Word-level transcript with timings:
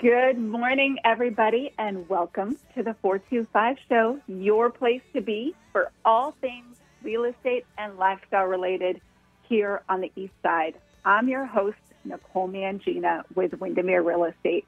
Good 0.00 0.38
morning, 0.38 0.96
everybody, 1.04 1.74
and 1.76 2.08
welcome 2.08 2.56
to 2.74 2.82
the 2.82 2.94
425 3.02 3.76
Show, 3.86 4.18
your 4.28 4.70
place 4.70 5.02
to 5.12 5.20
be 5.20 5.54
for 5.72 5.92
all 6.06 6.34
things 6.40 6.78
real 7.02 7.24
estate 7.24 7.66
and 7.76 7.98
lifestyle 7.98 8.46
related 8.46 9.02
here 9.42 9.82
on 9.90 10.00
the 10.00 10.10
East 10.16 10.32
Side. 10.42 10.76
I'm 11.04 11.28
your 11.28 11.44
host, 11.44 11.76
Nicole 12.06 12.48
Mangina 12.48 13.24
with 13.34 13.52
Windermere 13.60 14.00
Real 14.00 14.24
Estate. 14.24 14.64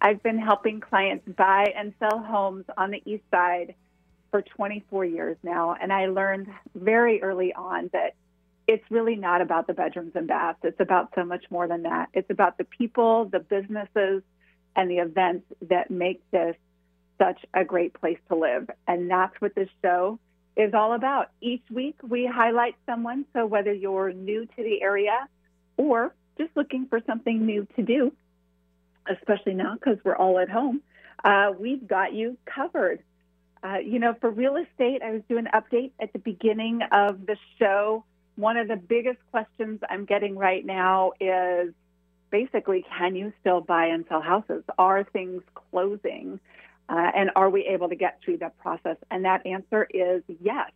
I've 0.00 0.20
been 0.20 0.40
helping 0.40 0.80
clients 0.80 1.28
buy 1.28 1.72
and 1.76 1.94
sell 2.00 2.18
homes 2.18 2.64
on 2.76 2.90
the 2.90 3.00
East 3.04 3.22
Side 3.30 3.76
for 4.32 4.42
24 4.42 5.04
years 5.04 5.36
now, 5.44 5.76
and 5.80 5.92
I 5.92 6.06
learned 6.06 6.48
very 6.74 7.22
early 7.22 7.52
on 7.52 7.88
that 7.92 8.16
it's 8.66 8.84
really 8.90 9.14
not 9.14 9.42
about 9.42 9.68
the 9.68 9.74
bedrooms 9.74 10.16
and 10.16 10.26
baths. 10.26 10.58
It's 10.64 10.80
about 10.80 11.12
so 11.14 11.22
much 11.22 11.44
more 11.52 11.68
than 11.68 11.84
that. 11.84 12.08
It's 12.14 12.30
about 12.30 12.58
the 12.58 12.64
people, 12.64 13.26
the 13.26 13.38
businesses, 13.38 14.24
and 14.76 14.90
the 14.90 14.98
events 14.98 15.46
that 15.68 15.90
make 15.90 16.22
this 16.30 16.56
such 17.18 17.40
a 17.54 17.64
great 17.64 17.94
place 17.94 18.18
to 18.28 18.36
live. 18.36 18.68
And 18.86 19.10
that's 19.10 19.34
what 19.40 19.54
this 19.54 19.68
show 19.82 20.18
is 20.56 20.74
all 20.74 20.94
about. 20.94 21.30
Each 21.40 21.62
week, 21.70 21.96
we 22.02 22.26
highlight 22.26 22.74
someone. 22.86 23.24
So 23.32 23.46
whether 23.46 23.72
you're 23.72 24.12
new 24.12 24.46
to 24.46 24.62
the 24.62 24.82
area 24.82 25.28
or 25.76 26.14
just 26.38 26.50
looking 26.56 26.86
for 26.86 27.00
something 27.06 27.44
new 27.46 27.66
to 27.76 27.82
do, 27.82 28.12
especially 29.08 29.54
now 29.54 29.74
because 29.74 29.98
we're 30.04 30.16
all 30.16 30.38
at 30.38 30.48
home, 30.48 30.82
uh, 31.24 31.52
we've 31.58 31.86
got 31.86 32.12
you 32.14 32.36
covered. 32.46 33.02
Uh, 33.64 33.78
you 33.78 34.00
know, 34.00 34.14
for 34.20 34.30
real 34.30 34.56
estate, 34.56 35.02
I 35.04 35.12
was 35.12 35.22
doing 35.28 35.46
an 35.52 35.60
update 35.60 35.92
at 36.00 36.12
the 36.12 36.18
beginning 36.18 36.80
of 36.90 37.26
the 37.26 37.36
show. 37.58 38.04
One 38.34 38.56
of 38.56 38.66
the 38.66 38.76
biggest 38.76 39.18
questions 39.30 39.80
I'm 39.88 40.04
getting 40.04 40.36
right 40.36 40.64
now 40.64 41.12
is 41.20 41.72
basically, 42.32 42.84
can 42.98 43.14
you 43.14 43.32
still 43.40 43.60
buy 43.60 43.86
and 43.86 44.04
sell 44.08 44.20
houses? 44.20 44.64
Are 44.78 45.04
things 45.04 45.42
closing? 45.54 46.40
Uh, 46.88 47.10
and 47.14 47.30
are 47.36 47.48
we 47.48 47.64
able 47.66 47.88
to 47.88 47.94
get 47.94 48.18
through 48.24 48.38
that 48.38 48.58
process? 48.58 48.96
And 49.10 49.24
that 49.24 49.46
answer 49.46 49.86
is 49.88 50.22
yes. 50.42 50.72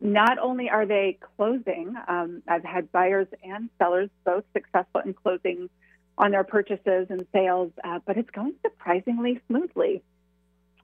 Not 0.00 0.38
only 0.38 0.70
are 0.70 0.86
they 0.86 1.18
closing, 1.36 1.94
um, 2.06 2.42
I've 2.46 2.64
had 2.64 2.92
buyers 2.92 3.26
and 3.42 3.68
sellers 3.78 4.10
both 4.24 4.44
successful 4.52 5.00
in 5.04 5.14
closing 5.14 5.68
on 6.18 6.30
their 6.30 6.44
purchases 6.44 7.06
and 7.08 7.26
sales, 7.32 7.72
uh, 7.82 7.98
but 8.04 8.16
it's 8.16 8.30
going 8.30 8.54
surprisingly 8.62 9.40
smoothly. 9.48 10.02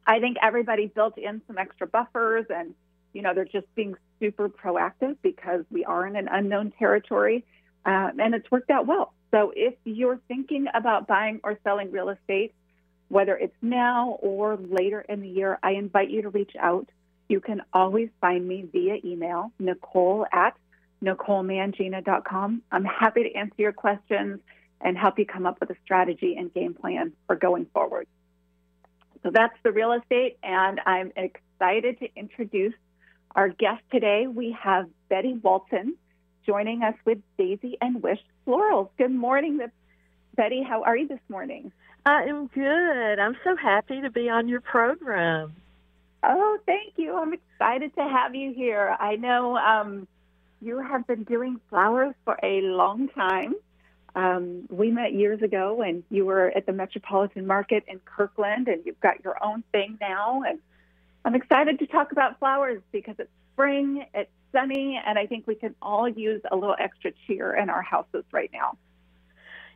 I 0.06 0.20
think 0.20 0.38
everybody 0.42 0.86
built 0.86 1.18
in 1.18 1.42
some 1.46 1.58
extra 1.58 1.86
buffers 1.86 2.46
and, 2.48 2.74
you 3.12 3.22
know, 3.22 3.34
they're 3.34 3.44
just 3.44 3.72
being 3.74 3.94
super 4.20 4.48
proactive 4.48 5.16
because 5.22 5.64
we 5.70 5.84
are 5.84 6.06
in 6.06 6.16
an 6.16 6.28
unknown 6.30 6.72
territory 6.78 7.44
uh, 7.84 8.10
and 8.18 8.34
it's 8.34 8.50
worked 8.50 8.70
out 8.70 8.86
well. 8.86 9.12
So 9.30 9.52
if 9.54 9.74
you're 9.84 10.20
thinking 10.28 10.66
about 10.72 11.06
buying 11.06 11.40
or 11.44 11.58
selling 11.62 11.90
real 11.90 12.08
estate, 12.08 12.54
whether 13.08 13.36
it's 13.36 13.56
now 13.62 14.18
or 14.20 14.56
later 14.56 15.00
in 15.00 15.20
the 15.20 15.28
year, 15.28 15.58
I 15.62 15.72
invite 15.72 16.10
you 16.10 16.22
to 16.22 16.30
reach 16.30 16.52
out. 16.58 16.88
You 17.28 17.40
can 17.40 17.62
always 17.72 18.08
find 18.20 18.46
me 18.46 18.66
via 18.72 18.96
email, 19.04 19.52
nicole 19.58 20.26
at 20.32 20.56
nicolemangina.com. 21.02 22.62
I'm 22.72 22.84
happy 22.84 23.24
to 23.24 23.34
answer 23.34 23.54
your 23.58 23.72
questions 23.72 24.40
and 24.80 24.96
help 24.96 25.18
you 25.18 25.26
come 25.26 25.46
up 25.46 25.60
with 25.60 25.70
a 25.70 25.76
strategy 25.84 26.36
and 26.36 26.52
game 26.52 26.74
plan 26.74 27.12
for 27.26 27.36
going 27.36 27.66
forward. 27.66 28.06
So 29.22 29.30
that's 29.30 29.54
the 29.64 29.72
real 29.72 29.92
estate, 29.92 30.38
and 30.42 30.80
I'm 30.86 31.12
excited 31.16 31.98
to 32.00 32.08
introduce 32.14 32.74
our 33.34 33.48
guest 33.48 33.82
today. 33.90 34.26
We 34.26 34.56
have 34.60 34.88
Betty 35.08 35.34
Walton 35.34 35.96
joining 36.46 36.82
us 36.82 36.94
with 37.04 37.18
Daisy 37.36 37.76
and 37.80 38.02
Wish 38.02 38.20
Florals. 38.46 38.88
Good 38.98 39.10
morning, 39.10 39.60
Betty. 40.34 40.62
How 40.62 40.82
are 40.82 40.96
you 40.96 41.08
this 41.08 41.20
morning? 41.28 41.72
I 42.06 42.24
am 42.24 42.46
good. 42.46 43.18
I'm 43.18 43.36
so 43.44 43.56
happy 43.56 44.00
to 44.00 44.10
be 44.10 44.28
on 44.28 44.48
your 44.48 44.60
program. 44.60 45.54
Oh, 46.22 46.58
thank 46.66 46.94
you. 46.96 47.16
I'm 47.16 47.32
excited 47.32 47.94
to 47.96 48.02
have 48.02 48.34
you 48.34 48.52
here. 48.52 48.96
I 48.98 49.16
know 49.16 49.56
um, 49.56 50.08
you 50.60 50.78
have 50.78 51.06
been 51.06 51.24
doing 51.24 51.60
flowers 51.70 52.14
for 52.24 52.38
a 52.42 52.60
long 52.62 53.08
time. 53.08 53.54
Um, 54.14 54.66
we 54.70 54.90
met 54.90 55.12
years 55.12 55.42
ago, 55.42 55.82
and 55.82 56.02
you 56.10 56.24
were 56.24 56.50
at 56.56 56.66
the 56.66 56.72
Metropolitan 56.72 57.46
Market 57.46 57.84
in 57.86 58.00
Kirkland, 58.04 58.68
and 58.68 58.84
you've 58.84 59.00
got 59.00 59.22
your 59.22 59.42
own 59.44 59.62
thing 59.70 59.98
now. 60.00 60.42
And 60.42 60.58
I'm 61.24 61.34
excited 61.34 61.78
to 61.80 61.86
talk 61.86 62.10
about 62.10 62.38
flowers 62.38 62.82
because 62.90 63.16
it's 63.18 63.30
spring, 63.52 64.04
it's 64.14 64.30
sunny, 64.52 65.00
and 65.04 65.18
I 65.18 65.26
think 65.26 65.46
we 65.46 65.54
can 65.54 65.74
all 65.80 66.08
use 66.08 66.42
a 66.50 66.56
little 66.56 66.76
extra 66.78 67.12
cheer 67.26 67.54
in 67.54 67.70
our 67.70 67.82
houses 67.82 68.24
right 68.32 68.50
now. 68.52 68.76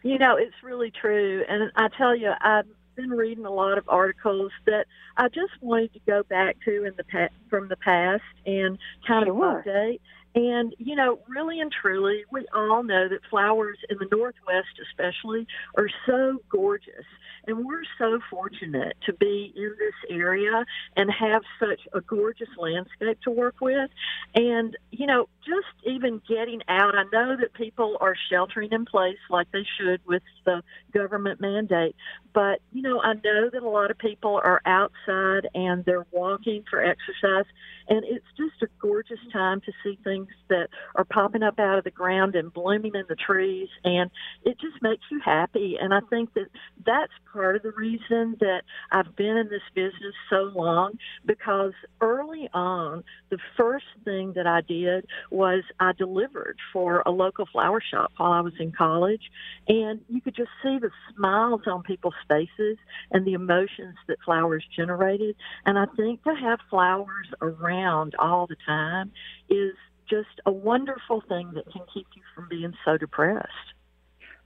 You 0.02 0.18
know, 0.18 0.36
it's 0.36 0.54
really 0.62 0.90
true. 0.90 1.44
And 1.48 1.70
I 1.76 1.88
tell 1.96 2.16
you, 2.16 2.32
I've 2.40 2.66
been 2.96 3.10
reading 3.10 3.44
a 3.44 3.50
lot 3.50 3.78
of 3.78 3.84
articles 3.88 4.52
that 4.66 4.86
I 5.16 5.28
just 5.28 5.52
wanted 5.60 5.92
to 5.94 6.00
go 6.06 6.22
back 6.24 6.56
to 6.64 6.84
in 6.84 6.94
the 6.96 7.04
pa- 7.04 7.34
from 7.48 7.68
the 7.68 7.76
past 7.76 8.22
and 8.44 8.78
kind 9.06 9.26
sure. 9.26 9.58
of 9.58 9.64
update. 9.64 10.00
And, 10.34 10.74
you 10.78 10.96
know, 10.96 11.18
really 11.28 11.60
and 11.60 11.70
truly, 11.70 12.24
we 12.30 12.46
all 12.54 12.82
know 12.82 13.08
that 13.08 13.20
flowers 13.28 13.78
in 13.90 13.98
the 13.98 14.08
Northwest, 14.10 14.80
especially, 14.90 15.46
are 15.76 15.88
so 16.06 16.38
gorgeous. 16.48 17.04
And 17.46 17.66
we're 17.66 17.82
so 17.98 18.20
fortunate 18.30 18.96
to 19.04 19.12
be 19.12 19.52
in 19.54 19.74
this 19.78 20.16
area 20.16 20.64
and 20.96 21.10
have 21.10 21.42
such 21.58 21.80
a 21.92 22.00
gorgeous 22.00 22.48
landscape 22.56 23.20
to 23.24 23.30
work 23.30 23.56
with. 23.60 23.90
And, 24.34 24.76
you 24.90 25.06
know, 25.06 25.28
just 25.44 25.66
even 25.84 26.22
getting 26.28 26.62
out, 26.68 26.94
I 26.96 27.02
know 27.12 27.36
that 27.36 27.52
people 27.54 27.98
are 28.00 28.14
sheltering 28.30 28.70
in 28.72 28.84
place 28.84 29.18
like 29.28 29.50
they 29.52 29.66
should 29.78 30.00
with 30.06 30.22
the 30.46 30.62
government 30.94 31.40
mandate. 31.40 31.96
But, 32.32 32.60
you 32.72 32.82
know, 32.82 33.00
I 33.02 33.14
know 33.14 33.50
that 33.52 33.62
a 33.62 33.68
lot 33.68 33.90
of 33.90 33.98
people 33.98 34.40
are 34.42 34.62
outside 34.64 35.48
and 35.54 35.84
they're 35.84 36.06
walking 36.12 36.64
for 36.70 36.82
exercise. 36.82 37.44
And 37.88 38.04
it's 38.04 38.26
just 38.36 38.62
a 38.62 38.66
gorgeous 38.80 39.18
time 39.32 39.60
to 39.62 39.72
see 39.82 39.98
things 40.04 40.28
that 40.48 40.68
are 40.96 41.04
popping 41.04 41.42
up 41.42 41.58
out 41.58 41.78
of 41.78 41.84
the 41.84 41.90
ground 41.90 42.34
and 42.34 42.52
blooming 42.52 42.92
in 42.94 43.04
the 43.08 43.16
trees. 43.16 43.68
And 43.84 44.10
it 44.44 44.58
just 44.60 44.82
makes 44.82 45.02
you 45.10 45.20
happy. 45.24 45.76
And 45.80 45.92
I 45.92 46.00
think 46.10 46.34
that 46.34 46.48
that's 46.84 47.12
part 47.32 47.56
of 47.56 47.62
the 47.62 47.72
reason 47.72 48.36
that 48.40 48.62
I've 48.90 49.14
been 49.16 49.36
in 49.36 49.48
this 49.48 49.62
business 49.74 50.14
so 50.30 50.50
long 50.54 50.92
because 51.26 51.72
early 52.00 52.48
on, 52.52 53.04
the 53.30 53.38
first 53.56 53.86
thing 54.04 54.32
that 54.36 54.46
I 54.46 54.60
did 54.60 55.06
was 55.30 55.62
I 55.80 55.92
delivered 55.92 56.56
for 56.72 57.02
a 57.06 57.10
local 57.10 57.46
flower 57.46 57.82
shop 57.82 58.12
while 58.16 58.32
I 58.32 58.40
was 58.40 58.54
in 58.58 58.72
college. 58.72 59.22
And 59.68 60.00
you 60.08 60.20
could 60.20 60.34
just 60.34 60.50
see 60.62 60.78
the 60.78 60.90
smiles 61.14 61.62
on 61.66 61.82
people's 61.82 62.14
faces 62.28 62.78
and 63.10 63.26
the 63.26 63.32
emotions 63.32 63.96
that 64.08 64.18
flowers 64.24 64.64
generated. 64.76 65.36
And 65.64 65.78
I 65.78 65.86
think 65.96 66.22
to 66.24 66.34
have 66.34 66.58
flowers 66.70 67.28
around 67.40 67.81
all 67.86 68.46
the 68.46 68.56
time 68.66 69.12
is 69.48 69.74
just 70.08 70.40
a 70.46 70.52
wonderful 70.52 71.22
thing 71.28 71.52
that 71.54 71.64
can 71.72 71.82
keep 71.92 72.06
you 72.14 72.22
from 72.34 72.48
being 72.48 72.74
so 72.84 72.98
depressed. 72.98 73.48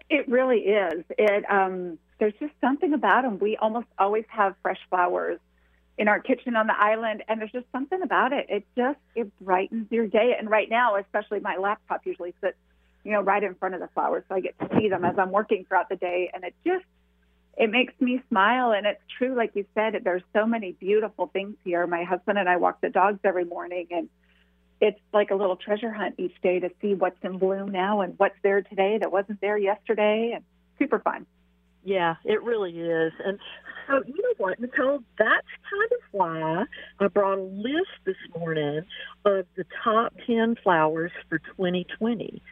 It 0.09 0.29
really 0.29 0.59
is. 0.59 1.05
It 1.19 1.45
um, 1.51 1.99
there's 2.19 2.35
just 2.39 2.53
something 2.61 2.93
about 2.93 3.23
them. 3.23 3.39
We 3.39 3.57
almost 3.57 3.89
always 3.99 4.25
have 4.29 4.55
fresh 4.63 4.79
flowers 4.89 5.41
in 5.99 6.09
our 6.09 6.21
kitchen 6.21 6.57
on 6.57 6.67
the 6.67 6.79
island, 6.79 7.25
and 7.27 7.41
there's 7.41 7.53
just 7.53 7.67
something 7.73 8.01
about 8.03 8.33
it. 8.33 8.47
It 8.49 8.65
just 8.77 8.99
it 9.15 9.37
brightens 9.41 9.91
your 9.91 10.07
day. 10.07 10.37
And 10.39 10.49
right 10.49 10.69
now, 10.71 10.97
especially 10.97 11.41
my 11.41 11.57
laptop 11.57 12.07
usually 12.07 12.35
sits, 12.41 12.57
you 13.03 13.13
know, 13.13 13.23
right 13.23 13.43
in 13.43 13.55
front 13.55 13.75
of 13.75 13.81
the 13.81 13.89
flowers, 13.89 14.23
so 14.29 14.37
I 14.37 14.41
get 14.41 14.59
to 14.61 14.69
see 14.79 14.89
them 14.89 15.05
as 15.05 15.19
I'm 15.19 15.33
working 15.33 15.65
throughout 15.67 15.89
the 15.89 15.97
day, 15.97 16.31
and 16.33 16.45
it 16.45 16.55
just 16.65 16.85
it 17.57 17.71
makes 17.71 17.95
me 18.01 18.23
smile. 18.29 18.73
And 18.73 18.87
it's 18.87 19.01
true, 19.19 19.35
like 19.35 19.53
you 19.55 19.65
said, 19.75 19.95
there's 20.05 20.23
so 20.35 20.47
many 20.47 20.73
beautiful 20.73 21.27
things 21.27 21.57
here. 21.65 21.87
My 21.87 22.05
husband 22.05 22.39
and 22.39 22.49
I 22.49 22.57
walk 22.57 22.81
the 22.81 22.91
dogs 22.91 23.21
every 23.25 23.45
morning, 23.45 23.87
and 23.91 24.09
it's 24.81 25.01
like 25.13 25.31
a 25.31 25.35
little 25.35 25.57
treasure 25.57 25.93
hunt 25.93 26.17
each 26.19 26.35
day 26.43 26.61
to 26.61 26.71
see 26.83 26.95
what's 26.95 27.17
in 27.23 27.39
bloom 27.39 27.71
now 27.71 28.03
and 28.03 28.15
what's 28.19 28.37
there 28.43 28.63
today 28.63 28.99
that 28.99 29.11
wasn't 29.11 29.41
there 29.41 29.57
yesterday, 29.57 30.33
and 30.35 30.45
super 30.79 30.99
fun. 30.99 31.27
Yeah, 31.83 32.17
it 32.25 32.43
really 32.43 32.79
is. 32.79 33.13
And 33.25 33.39
so, 33.87 34.03
you 34.07 34.21
know 34.21 34.35
what, 34.39 34.59
Nicole, 34.59 34.99
that's 35.19 35.47
kind 35.71 35.93
of 35.93 36.01
why 36.11 36.65
I 36.99 37.07
brought 37.07 37.39
a 37.39 37.43
list 37.43 37.91
this 38.05 38.17
morning 38.37 38.83
of 39.25 39.47
the 39.57 39.65
top 39.85 40.13
10 40.27 40.57
flowers 40.63 41.13
for 41.29 41.39
2020 41.39 42.43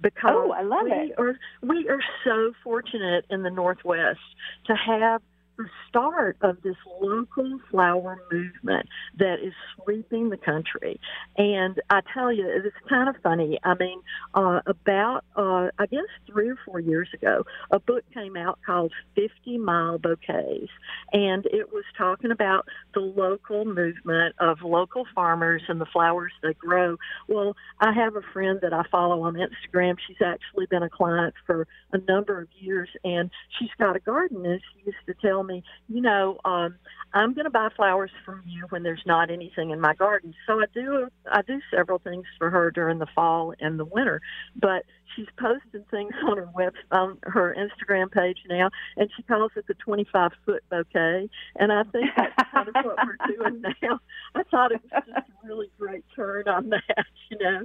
because 0.00 0.32
oh, 0.34 0.52
I 0.52 0.62
love 0.62 0.84
we 0.84 0.92
it. 0.92 1.14
are 1.18 1.38
we 1.62 1.88
are 1.88 2.00
so 2.24 2.52
fortunate 2.62 3.24
in 3.30 3.42
the 3.42 3.50
Northwest 3.50 4.18
to 4.66 4.74
have 4.74 5.22
the 5.56 5.66
start 5.88 6.36
of 6.40 6.60
this 6.62 6.76
local 7.00 7.58
flower 7.70 8.18
movement 8.30 8.88
that 9.18 9.36
is 9.42 9.52
sweeping 9.76 10.30
the 10.30 10.36
country. 10.36 11.00
And 11.36 11.80
I 11.90 12.00
tell 12.12 12.32
you, 12.32 12.46
it's 12.48 12.76
kind 12.88 13.08
of 13.08 13.16
funny. 13.22 13.58
I 13.62 13.74
mean, 13.74 14.00
uh, 14.34 14.60
about, 14.66 15.24
uh, 15.36 15.68
I 15.78 15.86
guess, 15.86 16.00
three 16.26 16.48
or 16.48 16.58
four 16.64 16.80
years 16.80 17.08
ago, 17.14 17.44
a 17.70 17.78
book 17.78 18.04
came 18.12 18.36
out 18.36 18.58
called 18.66 18.92
50 19.14 19.58
Mile 19.58 19.98
Bouquets. 19.98 20.70
And 21.12 21.46
it 21.46 21.72
was 21.72 21.84
talking 21.96 22.30
about 22.30 22.66
the 22.94 23.00
local 23.00 23.64
movement 23.64 24.34
of 24.40 24.58
local 24.62 25.04
farmers 25.14 25.62
and 25.68 25.80
the 25.80 25.86
flowers 25.86 26.32
they 26.42 26.54
grow. 26.54 26.96
Well, 27.28 27.54
I 27.80 27.92
have 27.92 28.16
a 28.16 28.22
friend 28.32 28.58
that 28.62 28.72
I 28.72 28.82
follow 28.90 29.22
on 29.22 29.34
Instagram. 29.34 29.96
She's 30.06 30.22
actually 30.24 30.66
been 30.66 30.82
a 30.82 30.90
client 30.90 31.34
for 31.46 31.66
a 31.92 31.98
number 31.98 32.40
of 32.40 32.48
years, 32.58 32.88
and 33.04 33.30
she's 33.58 33.70
got 33.78 33.96
a 33.96 34.00
garden. 34.00 34.44
And 34.44 34.60
she 34.72 34.86
used 34.86 34.98
to 35.06 35.14
tell 35.26 35.43
me, 35.44 35.62
you 35.88 36.00
know, 36.00 36.38
um, 36.44 36.76
I'm 37.12 37.32
going 37.32 37.44
to 37.44 37.50
buy 37.50 37.68
flowers 37.76 38.10
from 38.24 38.42
you 38.44 38.66
when 38.70 38.82
there's 38.82 39.02
not 39.06 39.30
anything 39.30 39.70
in 39.70 39.80
my 39.80 39.94
garden. 39.94 40.34
So 40.46 40.54
I 40.54 40.64
do 40.74 41.08
I 41.30 41.42
do 41.42 41.60
several 41.74 41.98
things 41.98 42.24
for 42.38 42.50
her 42.50 42.70
during 42.70 42.98
the 42.98 43.06
fall 43.14 43.54
and 43.60 43.78
the 43.78 43.84
winter, 43.84 44.20
but 44.56 44.84
she's 45.14 45.28
posting 45.38 45.84
things 45.90 46.12
on 46.28 46.36
her 46.38 46.48
web 46.54 46.74
on 46.90 47.18
her 47.22 47.54
Instagram 47.56 48.10
page 48.10 48.38
now, 48.48 48.70
and 48.96 49.08
she 49.16 49.22
calls 49.22 49.52
it 49.56 49.66
the 49.68 49.74
25 49.74 50.32
foot 50.44 50.64
bouquet. 50.70 51.28
And 51.56 51.72
I 51.72 51.84
think 51.84 52.06
that's 52.16 52.50
kind 52.50 52.68
of 52.68 52.74
what 52.84 52.96
we're 53.04 53.36
doing 53.36 53.62
now. 53.82 54.00
I 54.34 54.42
thought 54.50 54.72
it 54.72 54.80
was 54.82 55.02
just 55.06 55.16
a 55.16 55.46
really 55.46 55.70
great 55.78 56.04
turn 56.16 56.48
on 56.48 56.70
that, 56.70 57.06
you 57.30 57.38
know. 57.38 57.64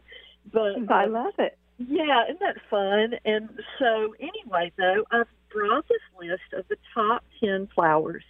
But 0.52 0.92
I 0.92 1.06
love 1.06 1.34
it. 1.40 1.58
Yeah, 1.80 2.26
isn't 2.26 2.40
that 2.42 2.58
fun? 2.70 3.14
And 3.24 3.50
so, 3.80 4.14
anyway, 4.20 4.72
though, 4.78 5.06
I've 5.12 5.28
brought 5.52 5.88
this 5.88 6.02
list 6.20 6.54
of 6.54 6.68
the 6.68 6.78
top 6.94 7.24
10 7.44 7.70
flowers 7.74 8.24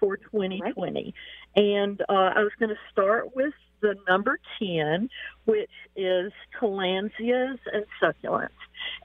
for 0.00 0.16
2020. 0.16 0.62
Right. 0.76 1.14
And 1.56 2.00
uh, 2.02 2.32
I 2.34 2.40
was 2.40 2.52
going 2.58 2.70
to 2.70 2.78
start 2.90 3.34
with 3.34 3.54
the 3.80 3.94
number 4.08 4.38
10, 4.58 5.08
which 5.44 5.70
is 5.94 6.32
tillandsias 6.58 7.58
and 7.72 7.84
succulents. 8.02 8.48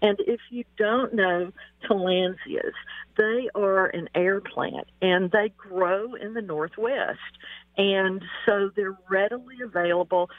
And 0.01 0.17
if 0.21 0.39
you 0.49 0.63
don't 0.77 1.13
know 1.13 1.51
tillandsias, 1.87 2.73
they 3.17 3.49
are 3.55 3.87
an 3.87 4.09
air 4.15 4.39
plant 4.39 4.87
and 5.01 5.29
they 5.31 5.51
grow 5.57 6.15
in 6.15 6.33
the 6.33 6.41
Northwest. 6.41 7.19
And 7.79 8.21
so 8.45 8.69
they're 8.75 8.97
readily 9.09 9.55
available, 9.63 10.29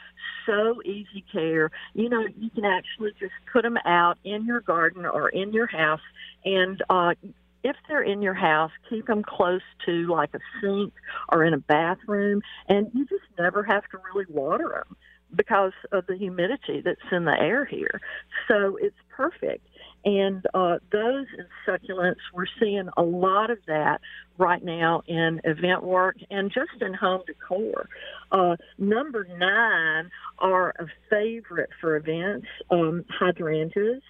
so 0.45 0.79
easy 0.85 1.25
care. 1.31 1.71
You 1.95 2.07
know, 2.07 2.23
you 2.37 2.51
can 2.51 2.65
actually 2.65 3.11
just 3.19 3.33
put 3.51 3.63
them 3.63 3.77
out 3.83 4.19
in 4.23 4.45
your 4.45 4.61
garden 4.61 5.07
or 5.07 5.29
in 5.29 5.51
your 5.51 5.65
house 5.65 6.01
and 6.45 6.81
uh, 6.89 7.13
if 7.63 7.75
they're 7.87 8.01
in 8.01 8.21
your 8.21 8.33
house, 8.33 8.71
keep 8.89 9.07
them 9.07 9.23
close 9.23 9.61
to 9.85 10.07
like 10.07 10.33
a 10.33 10.39
sink 10.61 10.93
or 11.29 11.43
in 11.43 11.53
a 11.53 11.59
bathroom, 11.59 12.41
and 12.67 12.89
you 12.93 13.05
just 13.05 13.23
never 13.37 13.63
have 13.63 13.83
to 13.89 13.99
really 14.13 14.25
water 14.29 14.83
them 14.87 14.97
because 15.35 15.73
of 15.91 16.05
the 16.07 16.17
humidity 16.17 16.81
that's 16.81 16.99
in 17.11 17.25
the 17.25 17.39
air 17.39 17.63
here. 17.65 18.01
So 18.47 18.77
it's 18.81 18.97
perfect. 19.09 19.65
And 20.03 20.45
uh, 20.53 20.77
those 20.91 21.27
and 21.37 21.47
succulents, 21.67 22.15
we're 22.33 22.45
seeing 22.59 22.89
a 22.97 23.03
lot 23.03 23.51
of 23.51 23.59
that 23.67 24.01
right 24.37 24.63
now 24.63 25.03
in 25.07 25.41
event 25.43 25.83
work 25.83 26.15
and 26.29 26.51
just 26.51 26.81
in 26.81 26.93
home 26.93 27.21
decor. 27.27 27.87
Uh, 28.31 28.55
number 28.79 29.27
nine 29.37 30.09
are 30.39 30.73
a 30.79 30.85
favorite 31.09 31.69
for 31.79 31.95
events, 31.95 32.47
um, 32.71 33.05
hydrangeas 33.09 34.01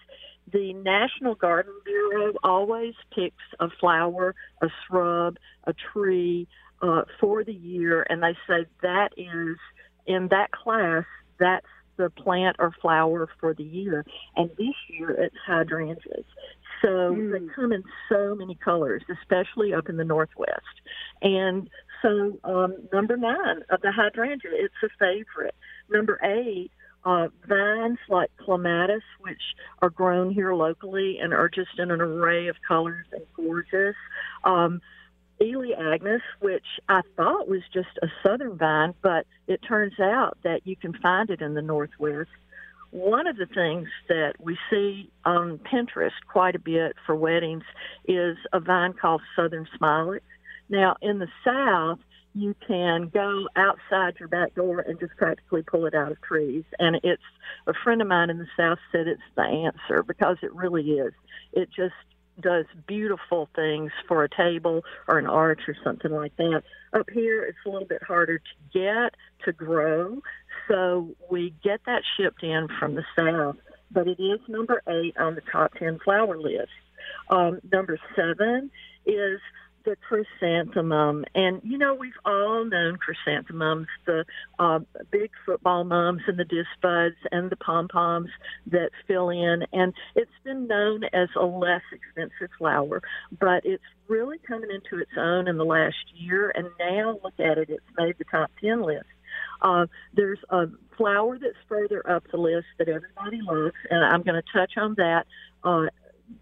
the 0.52 0.74
National 0.74 1.36
Garden 1.36 1.74
Bureau 1.86 2.34
always 2.44 2.94
picks 3.16 3.44
a 3.60 3.70
flower, 3.80 4.36
a 4.62 4.68
shrub, 4.86 5.38
a 5.66 5.74
tree 5.94 6.48
uh, 6.82 7.04
for 7.20 7.44
the 7.44 7.54
year, 7.54 8.06
and 8.10 8.22
they 8.24 8.36
say 8.48 8.66
that 8.82 9.10
is 9.18 9.58
in 10.06 10.28
that 10.30 10.52
class, 10.52 11.06
that's 11.40 11.66
the 11.98 12.10
plant 12.10 12.58
or 12.60 12.72
flower 12.82 13.28
for 13.40 13.54
the 13.54 13.64
year. 13.64 14.06
And 14.36 14.50
this 14.58 14.76
year 14.90 15.12
it's 15.12 15.36
hydrangeas. 15.46 16.26
So 16.82 16.88
mm. 16.88 17.32
they 17.32 17.54
come 17.54 17.72
in 17.72 17.84
so 18.10 18.36
many 18.36 18.56
colors, 18.56 19.04
especially 19.10 19.74
up 19.74 19.90
in 19.90 19.98
the 19.98 20.04
Northwest. 20.04 20.82
And 21.22 21.70
so 22.02 22.40
um, 22.44 22.76
number 22.92 23.18
nine 23.18 23.62
of 23.70 23.82
the 23.82 23.92
hydrangea, 23.92 24.52
it's 24.54 24.74
a 24.84 24.90
favorite. 25.00 25.56
Number 25.90 26.20
eight 26.24 26.72
uh, 27.04 27.28
vines 27.48 27.98
like 28.10 28.32
clematis, 28.38 29.04
which 29.20 29.42
are 29.82 29.90
grown 29.90 30.32
here 30.32 30.54
locally 30.54 31.18
and 31.22 31.34
are 31.34 31.50
just 31.50 31.78
in 31.78 31.92
an 31.92 32.02
array 32.02 32.48
of 32.48 32.56
colors 32.68 33.06
and 33.12 33.24
gorgeous. 33.36 33.96
Um, 34.44 34.82
Elaeagnus, 35.42 36.22
which 36.40 36.66
I 36.88 37.02
thought 37.18 37.48
was 37.48 37.62
just 37.74 37.90
a 38.04 38.08
southern 38.24 38.58
vine, 38.58 38.94
but 39.02 39.26
it 39.48 39.62
turns 39.68 40.00
out 40.00 40.38
that 40.44 40.62
you 40.66 40.76
can 40.76 40.94
find 40.94 41.30
it 41.30 41.42
in 41.42 41.56
the 41.56 41.62
Northwest. 41.62 42.30
One 42.92 43.26
of 43.26 43.38
the 43.38 43.48
things 43.48 43.88
that 44.08 44.34
we 44.40 44.58
see 44.70 45.10
on 45.26 45.60
Pinterest 45.60 46.12
quite 46.32 46.56
a 46.56 46.60
bit 46.60 46.96
for 47.06 47.16
weddings 47.16 47.64
is 48.06 48.38
a 48.54 48.60
vine 48.60 48.94
called 48.94 49.22
Southern 49.36 49.68
Smilax. 49.80 50.22
Now, 50.70 50.96
in 51.02 51.20
the 51.20 51.28
South, 51.44 52.00
you 52.34 52.56
can 52.66 53.10
go 53.10 53.48
outside 53.56 54.16
your 54.20 54.30
back 54.30 54.56
door 54.56 54.80
and 54.80 55.00
just 55.00 55.16
practically 55.18 55.64
pull 55.64 55.86
it 55.86 55.94
out 55.94 56.12
of 56.12 56.22
trees. 56.22 56.64
And 56.80 56.98
it's 57.04 57.22
a 57.68 57.74
friend 57.84 58.02
of 58.02 58.08
mine 58.08 58.30
in 58.30 58.38
the 58.38 58.48
South 58.56 58.80
said 58.92 59.08
it's 59.08 59.22
the 59.36 59.42
answer 59.42 60.04
because 60.04 60.38
it 60.42 60.54
really 60.54 60.92
is. 60.92 61.14
It 61.54 61.70
just 61.76 61.94
does 62.40 62.66
beautiful 62.88 63.50
things 63.56 63.92
for 64.08 64.24
a 64.24 64.30
table 64.30 64.84
or 65.08 65.18
an 65.18 65.28
arch 65.28 65.62
or 65.68 65.76
something 65.84 66.12
like 66.12 66.36
that. 66.38 66.64
Up 66.94 67.10
here, 67.10 67.44
it's 67.44 67.58
a 67.66 67.70
little 67.70 67.88
bit 67.88 68.04
harder 68.04 68.40
to 68.40 68.80
get 68.80 69.16
to 69.46 69.52
grow, 69.52 70.22
so 70.68 71.10
we 71.30 71.54
get 71.64 71.82
that 71.86 72.04
shipped 72.18 72.44
in 72.44 72.68
from 72.80 72.96
the 72.96 73.04
South. 73.18 73.58
But 73.92 74.08
it 74.08 74.20
is 74.22 74.40
number 74.48 74.82
eight 74.88 75.18
on 75.18 75.36
the 75.36 75.42
top 75.52 75.74
10 75.76 76.00
flower 76.04 76.38
list. 76.38 76.70
Um, 77.30 77.60
number 77.72 78.00
seven 78.16 78.72
is 79.06 79.40
the 79.84 79.96
chrysanthemum. 80.08 81.26
And, 81.36 81.62
you 81.64 81.78
know, 81.78 81.94
we've 81.94 82.14
all 82.26 82.66
known 82.66 82.98
chrysanthemums, 82.98 83.88
the 84.06 84.26
uh, 84.60 84.80
big 85.12 85.32
football 85.46 85.84
mums 85.84 86.22
and 86.28 86.38
the 86.38 86.46
disc 86.46 86.70
buds 86.82 87.16
and 87.32 87.50
the 87.50 87.56
pom 87.56 87.88
poms 87.88 88.30
that 88.68 88.92
fill 89.08 89.30
in. 89.30 89.66
And 89.74 89.94
it's 90.16 90.32
been 90.44 90.68
known 90.68 91.04
as 91.14 91.30
a 91.36 91.46
less 91.46 91.84
expensive 91.92 92.50
flower, 92.58 93.02
but 93.40 93.66
it's 93.66 93.84
really 94.08 94.38
coming 94.48 94.70
into 94.72 95.02
its 95.02 95.12
own 95.18 95.48
in 95.48 95.58
the 95.58 95.66
last 95.66 95.96
year. 96.16 96.52
And 96.56 96.68
now, 96.80 97.20
look 97.24 97.40
at 97.40 97.58
it, 97.58 97.70
it's 97.70 97.84
made 97.98 98.18
the 98.18 98.26
top 98.26 98.52
10 98.62 98.82
list. 98.84 99.06
Uh, 99.62 99.86
there's 100.14 100.40
a 100.50 100.66
flower 100.98 101.38
that's 101.40 101.56
further 101.70 102.08
up 102.10 102.24
the 102.32 102.38
list 102.38 102.66
that 102.78 102.90
everybody 102.90 103.40
loves, 103.42 103.76
and 103.90 104.04
I'm 104.04 104.24
going 104.24 104.42
to 104.42 104.52
touch 104.52 104.74
on 104.78 104.96
that 104.98 105.26
uh, 105.64 105.86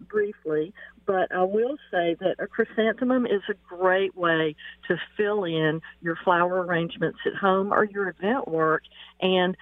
briefly, 0.07 0.73
but 1.09 1.33
I 1.35 1.41
will 1.41 1.77
say 1.89 2.15
that 2.19 2.35
a 2.37 2.45
chrysanthemum 2.45 3.25
is 3.25 3.41
a 3.49 3.55
great 3.67 4.15
way 4.15 4.55
to 4.87 4.95
fill 5.17 5.43
in 5.43 5.81
your 6.01 6.15
flower 6.23 6.61
arrangements 6.61 7.17
at 7.25 7.33
home 7.33 7.73
or 7.73 7.83
your 7.83 8.09
event 8.09 8.47
work. 8.47 8.83
And 9.19 9.57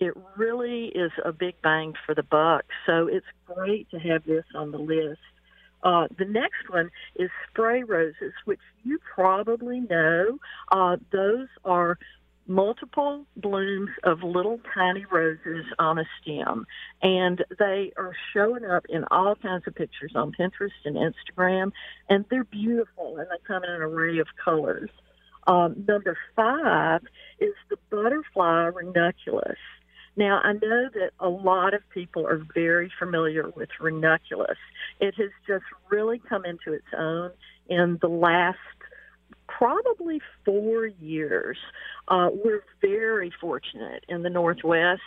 it 0.00 0.12
really 0.36 0.88
is 0.88 1.10
a 1.24 1.32
big 1.32 1.54
bang 1.62 1.94
for 2.04 2.14
the 2.14 2.22
buck. 2.22 2.66
So 2.84 3.06
it's 3.06 3.24
great 3.46 3.88
to 3.92 3.98
have 4.00 4.26
this 4.26 4.44
on 4.54 4.70
the 4.70 4.76
list. 4.76 5.20
Uh, 5.82 6.08
the 6.18 6.26
next 6.26 6.68
one 6.68 6.90
is 7.16 7.30
spray 7.48 7.84
roses, 7.84 8.34
which 8.44 8.60
you 8.84 8.98
probably 9.14 9.80
know. 9.80 10.38
Uh, 10.70 10.98
those 11.10 11.48
are 11.64 11.96
multiple 12.46 13.24
blooms 13.36 13.90
of 14.04 14.22
little 14.22 14.60
tiny 14.74 15.04
roses 15.10 15.64
on 15.78 15.98
a 15.98 16.04
stem. 16.20 16.66
And 17.02 17.44
they 17.58 17.92
are 17.96 18.12
showing 18.32 18.64
up 18.64 18.84
in 18.88 19.04
all 19.10 19.34
kinds 19.36 19.64
of 19.66 19.74
pictures 19.74 20.12
on 20.14 20.32
Pinterest 20.32 20.70
and 20.84 20.96
Instagram. 20.96 21.72
And 22.08 22.24
they're 22.30 22.44
beautiful 22.44 23.16
and 23.18 23.26
they 23.26 23.42
come 23.46 23.64
in 23.64 23.70
an 23.70 23.80
array 23.80 24.18
of 24.18 24.26
colors. 24.42 24.90
Um, 25.46 25.84
number 25.88 26.16
five 26.36 27.02
is 27.40 27.54
the 27.68 27.76
butterfly 27.90 28.66
ranunculus. 28.66 29.58
Now, 30.14 30.40
I 30.44 30.52
know 30.52 30.88
that 30.92 31.10
a 31.20 31.28
lot 31.28 31.74
of 31.74 31.80
people 31.90 32.26
are 32.26 32.42
very 32.54 32.92
familiar 32.98 33.50
with 33.56 33.70
ranunculus. 33.80 34.58
It 35.00 35.14
has 35.16 35.30
just 35.46 35.64
really 35.90 36.20
come 36.28 36.44
into 36.44 36.74
its 36.74 36.86
own 36.96 37.30
in 37.68 37.98
the 38.00 38.08
last 38.08 38.58
probably 39.58 40.20
four 40.44 40.86
years. 40.86 41.58
Uh, 42.08 42.30
we're 42.32 42.64
very 42.80 43.32
fortunate 43.40 44.04
in 44.08 44.22
the 44.22 44.30
Northwest 44.30 45.02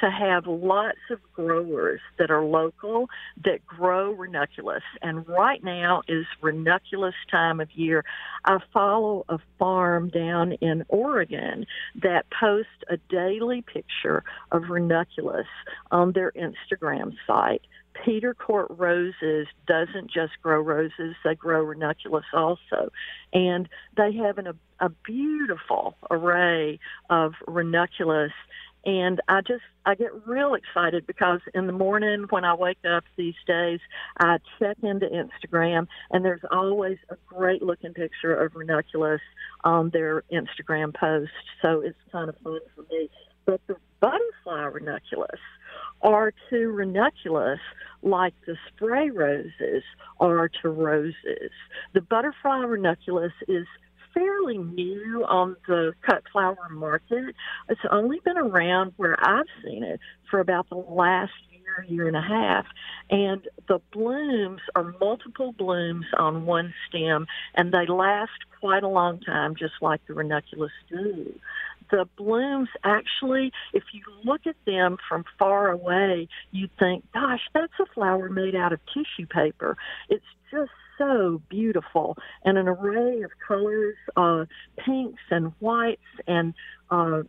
to 0.00 0.10
have 0.10 0.46
lots 0.46 0.98
of 1.10 1.18
growers 1.34 2.00
that 2.18 2.30
are 2.30 2.42
local 2.42 3.08
that 3.44 3.64
grow 3.66 4.12
ranunculus. 4.12 4.82
And 5.02 5.28
right 5.28 5.62
now 5.62 6.02
is 6.08 6.24
ranunculus 6.40 7.14
time 7.30 7.60
of 7.60 7.68
year. 7.74 8.04
I 8.44 8.58
follow 8.72 9.24
a 9.28 9.38
farm 9.58 10.08
down 10.08 10.52
in 10.52 10.84
Oregon 10.88 11.66
that 12.02 12.26
posts 12.30 12.70
a 12.88 12.96
daily 13.10 13.62
picture 13.62 14.24
of 14.52 14.70
ranunculus 14.70 15.46
on 15.90 16.12
their 16.12 16.32
Instagram 16.32 17.14
site 17.26 17.62
Peterkort 18.06 18.66
Roses 18.70 19.46
doesn't 19.66 20.10
just 20.10 20.32
grow 20.42 20.60
roses, 20.60 21.14
they 21.24 21.34
grow 21.34 21.62
ranunculus 21.62 22.24
also. 22.32 22.90
And 23.32 23.68
they 23.96 24.12
have 24.14 24.38
an, 24.38 24.46
a, 24.48 24.54
a 24.80 24.88
beautiful 25.04 25.96
array 26.10 26.78
of 27.10 27.34
ranunculus 27.46 28.32
and 28.84 29.20
I 29.28 29.40
just 29.42 29.62
I 29.84 29.94
get 29.94 30.26
real 30.26 30.54
excited 30.54 31.06
because 31.06 31.40
in 31.54 31.66
the 31.66 31.72
morning 31.72 32.26
when 32.30 32.44
I 32.44 32.54
wake 32.54 32.78
up 32.90 33.04
these 33.16 33.34
days, 33.46 33.80
I 34.18 34.38
check 34.58 34.78
into 34.82 35.06
Instagram 35.06 35.86
and 36.10 36.24
there's 36.24 36.40
always 36.50 36.98
a 37.10 37.16
great 37.26 37.62
looking 37.62 37.92
picture 37.92 38.34
of 38.34 38.54
ranunculus 38.54 39.20
on 39.64 39.90
their 39.90 40.22
Instagram 40.32 40.94
post. 40.94 41.30
So 41.60 41.80
it's 41.80 41.98
kind 42.10 42.28
of 42.28 42.36
fun 42.38 42.60
for 42.74 42.82
me. 42.90 43.10
But 43.44 43.60
the 43.66 43.76
butterfly 44.00 44.64
ranunculus 44.64 45.40
are 46.02 46.32
to 46.48 46.70
ranunculus 46.70 47.60
like 48.02 48.34
the 48.46 48.56
spray 48.68 49.10
roses 49.10 49.82
are 50.18 50.50
to 50.62 50.68
roses. 50.68 51.50
The 51.92 52.00
butterfly 52.00 52.60
ranunculus 52.60 53.32
is 53.48 53.66
fairly 54.14 54.58
new 54.58 55.24
on 55.28 55.56
the 55.68 55.92
cut 56.04 56.22
flower 56.32 56.68
market. 56.70 57.34
It's 57.68 57.80
only 57.90 58.18
been 58.24 58.38
around 58.38 58.92
where 58.96 59.16
I've 59.20 59.46
seen 59.64 59.84
it 59.84 60.00
for 60.30 60.40
about 60.40 60.68
the 60.68 60.76
last 60.76 61.32
year, 61.50 61.86
year 61.88 62.08
and 62.08 62.16
a 62.16 62.22
half. 62.22 62.66
And 63.10 63.46
the 63.68 63.80
blooms 63.92 64.60
are 64.74 64.94
multiple 65.00 65.52
blooms 65.52 66.06
on 66.18 66.46
one 66.46 66.74
stem, 66.88 67.26
and 67.54 67.72
they 67.72 67.86
last 67.86 68.30
quite 68.60 68.82
a 68.82 68.88
long 68.88 69.20
time, 69.20 69.54
just 69.54 69.74
like 69.80 70.00
the 70.06 70.14
ranunculus 70.14 70.72
do 70.88 71.32
the 71.90 72.08
blooms 72.16 72.68
actually, 72.84 73.52
if 73.72 73.84
you 73.92 74.02
look 74.24 74.42
at 74.46 74.56
them 74.66 74.96
from 75.08 75.24
far 75.38 75.70
away, 75.70 76.28
you'd 76.50 76.76
think, 76.78 77.04
gosh, 77.12 77.40
that's 77.54 77.72
a 77.80 77.86
flower 77.94 78.28
made 78.28 78.54
out 78.54 78.72
of 78.72 78.80
tissue 78.86 79.26
paper. 79.26 79.76
It's 80.08 80.24
just 80.50 80.70
so 80.98 81.40
beautiful 81.48 82.16
and 82.44 82.58
an 82.58 82.68
array 82.68 83.22
of 83.22 83.30
colors, 83.46 83.96
uh, 84.16 84.44
pinks 84.76 85.22
and 85.30 85.52
whites, 85.60 86.02
and 86.26 86.54
uh, 86.90 87.22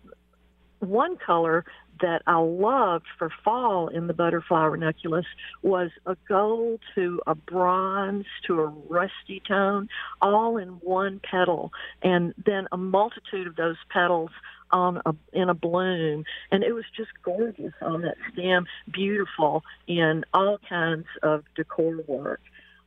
one 0.80 1.18
color 1.18 1.64
that 2.02 2.22
I 2.28 2.38
loved 2.38 3.06
for 3.18 3.32
fall 3.44 3.88
in 3.88 4.08
the 4.08 4.14
butterfly 4.14 4.66
ranunculus 4.66 5.26
was 5.62 5.90
a 6.06 6.16
gold 6.28 6.80
to 6.96 7.22
a 7.28 7.36
bronze 7.36 8.26
to 8.48 8.60
a 8.62 8.66
rusty 8.66 9.42
tone, 9.48 9.90
all 10.22 10.58
in 10.58 10.70
one 10.82 11.22
petal, 11.24 11.72
and 12.02 12.34
then 12.46 12.68
a 12.72 12.78
multitude 12.78 13.48
of 13.48 13.56
those 13.56 13.78
petals 13.90 14.32
on 14.72 15.02
a, 15.06 15.14
in 15.34 15.50
a 15.50 15.54
bloom, 15.54 16.24
and 16.52 16.64
it 16.64 16.74
was 16.74 16.86
just 16.96 17.10
gorgeous 17.24 17.74
on 17.82 18.02
that 18.02 18.16
stem, 18.32 18.66
beautiful 18.92 19.64
in 19.88 20.24
all 20.34 20.58
kinds 20.68 21.08
of 21.24 21.44
decor 21.56 21.98
work. 22.08 22.42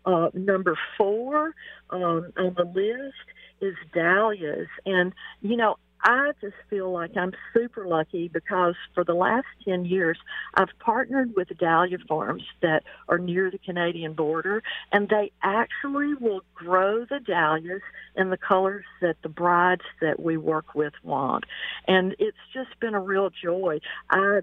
Uh, 0.07 0.29
number 0.35 0.79
four 0.99 1.55
um, 1.91 2.31
on 2.37 2.55
the 2.57 2.65
list 2.75 3.15
is 3.61 3.75
dahlias. 3.95 4.69
And, 4.85 5.13
you 5.41 5.57
know, 5.57 5.77
I 6.03 6.33
just 6.41 6.57
feel 6.69 6.93
like 6.93 7.17
I'm 7.17 7.33
super 7.55 7.87
lucky 7.87 8.29
because 8.29 8.75
for 8.95 9.05
the 9.05 9.15
last 9.15 9.47
10 9.65 9.87
years, 9.87 10.19
I've 10.55 10.69
partnered 10.79 11.35
with 11.37 11.49
dahlia 11.59 11.99
farms 12.07 12.43
that 12.61 12.83
are 13.09 13.19
near 13.19 13.51
the 13.51 13.59
Canadian 13.59 14.13
border, 14.13 14.63
and 14.93 15.09
they 15.09 15.33
actually 15.43 16.15
will 16.15 16.43
grow 16.55 17.05
the 17.05 17.21
dahlias 17.21 17.83
in 18.17 18.31
the 18.31 18.37
colors 18.37 18.85
that 19.01 19.17
the 19.23 19.29
brides 19.29 19.85
that 20.01 20.21
we 20.21 20.37
work 20.37 20.75
with 20.75 20.93
want. 21.03 21.45
And 21.89 22.15
it's 22.19 22.37
just 22.53 22.79
been 22.81 22.95
a 22.95 23.01
real 23.01 23.31
joy. 23.31 23.81
I 24.11 24.41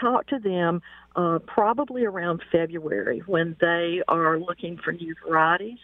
talk 0.00 0.26
to 0.28 0.38
them 0.38 0.82
uh, 1.16 1.38
probably 1.46 2.04
around 2.04 2.42
February 2.52 3.22
when 3.26 3.56
they 3.60 4.02
are 4.06 4.38
looking 4.38 4.76
for 4.76 4.92
new 4.92 5.14
varieties. 5.26 5.78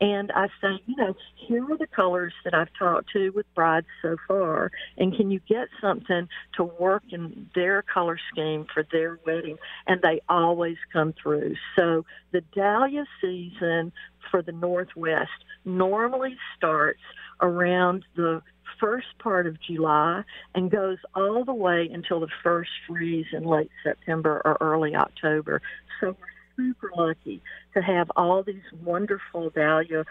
And 0.00 0.32
I 0.32 0.46
say, 0.62 0.80
you 0.86 0.96
know, 0.96 1.14
here 1.36 1.64
are 1.70 1.76
the 1.76 1.86
colors 1.86 2.32
that 2.44 2.54
I've 2.54 2.72
talked 2.78 3.10
to 3.12 3.30
with 3.30 3.46
brides 3.54 3.86
so 4.00 4.16
far, 4.26 4.70
and 4.96 5.14
can 5.14 5.30
you 5.30 5.40
get 5.48 5.68
something 5.80 6.28
to 6.56 6.64
work 6.64 7.02
in 7.10 7.50
their 7.54 7.82
color 7.82 8.18
scheme 8.32 8.66
for 8.72 8.84
their 8.90 9.18
wedding? 9.26 9.58
And 9.86 10.00
they 10.00 10.20
always 10.28 10.76
come 10.92 11.14
through. 11.20 11.56
So 11.76 12.04
the 12.32 12.42
dahlia 12.54 13.04
season 13.20 13.92
for 14.30 14.42
the 14.42 14.52
Northwest 14.52 15.30
normally 15.64 16.36
starts 16.56 17.00
around 17.40 18.04
the 18.16 18.42
first 18.78 19.06
part 19.18 19.46
of 19.46 19.60
July 19.60 20.22
and 20.54 20.70
goes 20.70 20.98
all 21.14 21.44
the 21.44 21.54
way 21.54 21.88
until 21.92 22.20
the 22.20 22.28
first 22.42 22.70
freeze 22.86 23.26
in 23.32 23.44
late 23.44 23.70
September 23.82 24.40
or 24.44 24.56
early 24.60 24.94
October. 24.94 25.60
So 26.00 26.16
we're 26.56 26.74
super 26.74 26.90
lucky 26.96 27.42
to 27.74 27.82
have 27.82 28.10
all 28.16 28.42
these 28.42 28.62
wonderful 28.82 29.50
dahlia 29.50 30.04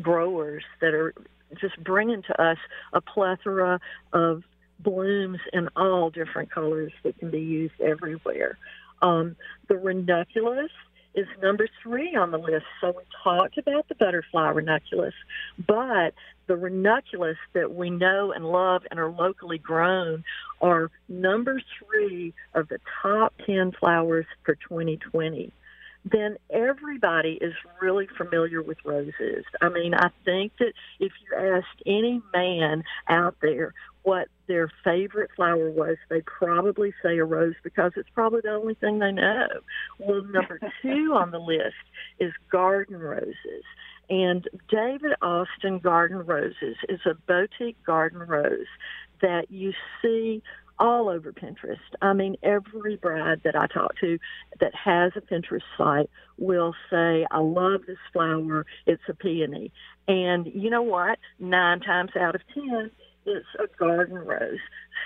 growers 0.00 0.64
that 0.80 0.94
are 0.94 1.14
just 1.60 1.82
bringing 1.82 2.22
to 2.22 2.42
us 2.42 2.58
a 2.92 3.00
plethora 3.00 3.80
of 4.12 4.42
blooms 4.80 5.38
in 5.52 5.68
all 5.76 6.10
different 6.10 6.50
colors 6.50 6.92
that 7.02 7.18
can 7.18 7.30
be 7.30 7.40
used 7.40 7.80
everywhere. 7.80 8.58
Um, 9.02 9.36
the 9.68 9.76
ranunculus 9.76 10.70
is 11.14 11.26
number 11.42 11.68
three 11.82 12.16
on 12.16 12.30
the 12.30 12.38
list. 12.38 12.64
So 12.80 12.88
we 12.88 13.02
talked 13.22 13.58
about 13.58 13.88
the 13.88 13.94
butterfly 13.94 14.48
ranunculus, 14.50 15.14
but 15.66 16.14
the 16.46 16.56
ranunculus 16.56 17.38
that 17.52 17.74
we 17.74 17.90
know 17.90 18.32
and 18.32 18.44
love 18.44 18.82
and 18.90 18.98
are 19.00 19.10
locally 19.10 19.58
grown 19.58 20.24
are 20.60 20.90
number 21.08 21.60
three 21.78 22.34
of 22.54 22.68
the 22.68 22.78
top 23.02 23.34
10 23.46 23.72
flowers 23.72 24.26
for 24.44 24.54
2020 24.54 25.52
then 26.10 26.36
everybody 26.50 27.38
is 27.40 27.54
really 27.80 28.06
familiar 28.18 28.62
with 28.62 28.76
roses. 28.84 29.44
I 29.60 29.70
mean, 29.70 29.94
I 29.94 30.10
think 30.24 30.52
that 30.58 30.74
if 31.00 31.12
you 31.22 31.36
asked 31.36 31.82
any 31.86 32.20
man 32.34 32.84
out 33.08 33.36
there 33.40 33.72
what 34.02 34.28
their 34.46 34.70
favorite 34.82 35.30
flower 35.34 35.70
was, 35.70 35.96
they 36.08 36.20
probably 36.22 36.92
say 37.02 37.18
a 37.18 37.24
rose 37.24 37.54
because 37.62 37.92
it's 37.96 38.08
probably 38.14 38.40
the 38.42 38.50
only 38.50 38.74
thing 38.74 38.98
they 38.98 39.12
know. 39.12 39.46
Well, 39.98 40.22
number 40.24 40.60
two 40.82 41.14
on 41.14 41.30
the 41.30 41.38
list 41.38 41.74
is 42.18 42.32
garden 42.50 42.98
roses. 42.98 43.64
And 44.10 44.48
David 44.68 45.12
Austin 45.22 45.78
Garden 45.78 46.18
Roses 46.18 46.76
is 46.88 47.00
a 47.06 47.14
boutique 47.14 47.82
garden 47.84 48.20
rose 48.20 48.66
that 49.22 49.50
you 49.50 49.72
see 50.02 50.42
all 50.78 51.08
over 51.08 51.32
Pinterest. 51.32 51.78
I 52.02 52.12
mean, 52.12 52.36
every 52.42 52.96
bride 52.96 53.42
that 53.44 53.56
I 53.56 53.66
talk 53.66 53.98
to 54.00 54.18
that 54.60 54.74
has 54.74 55.12
a 55.16 55.20
Pinterest 55.20 55.62
site 55.78 56.10
will 56.36 56.74
say, 56.90 57.26
I 57.30 57.38
love 57.38 57.82
this 57.86 57.98
flower. 58.12 58.66
It's 58.86 59.02
a 59.08 59.14
peony. 59.14 59.72
And 60.08 60.46
you 60.46 60.70
know 60.70 60.82
what? 60.82 61.18
Nine 61.38 61.80
times 61.80 62.10
out 62.18 62.34
of 62.34 62.42
ten, 62.52 62.90
it's 63.26 63.46
a 63.58 63.66
garden 63.78 64.16
rose. 64.16 64.58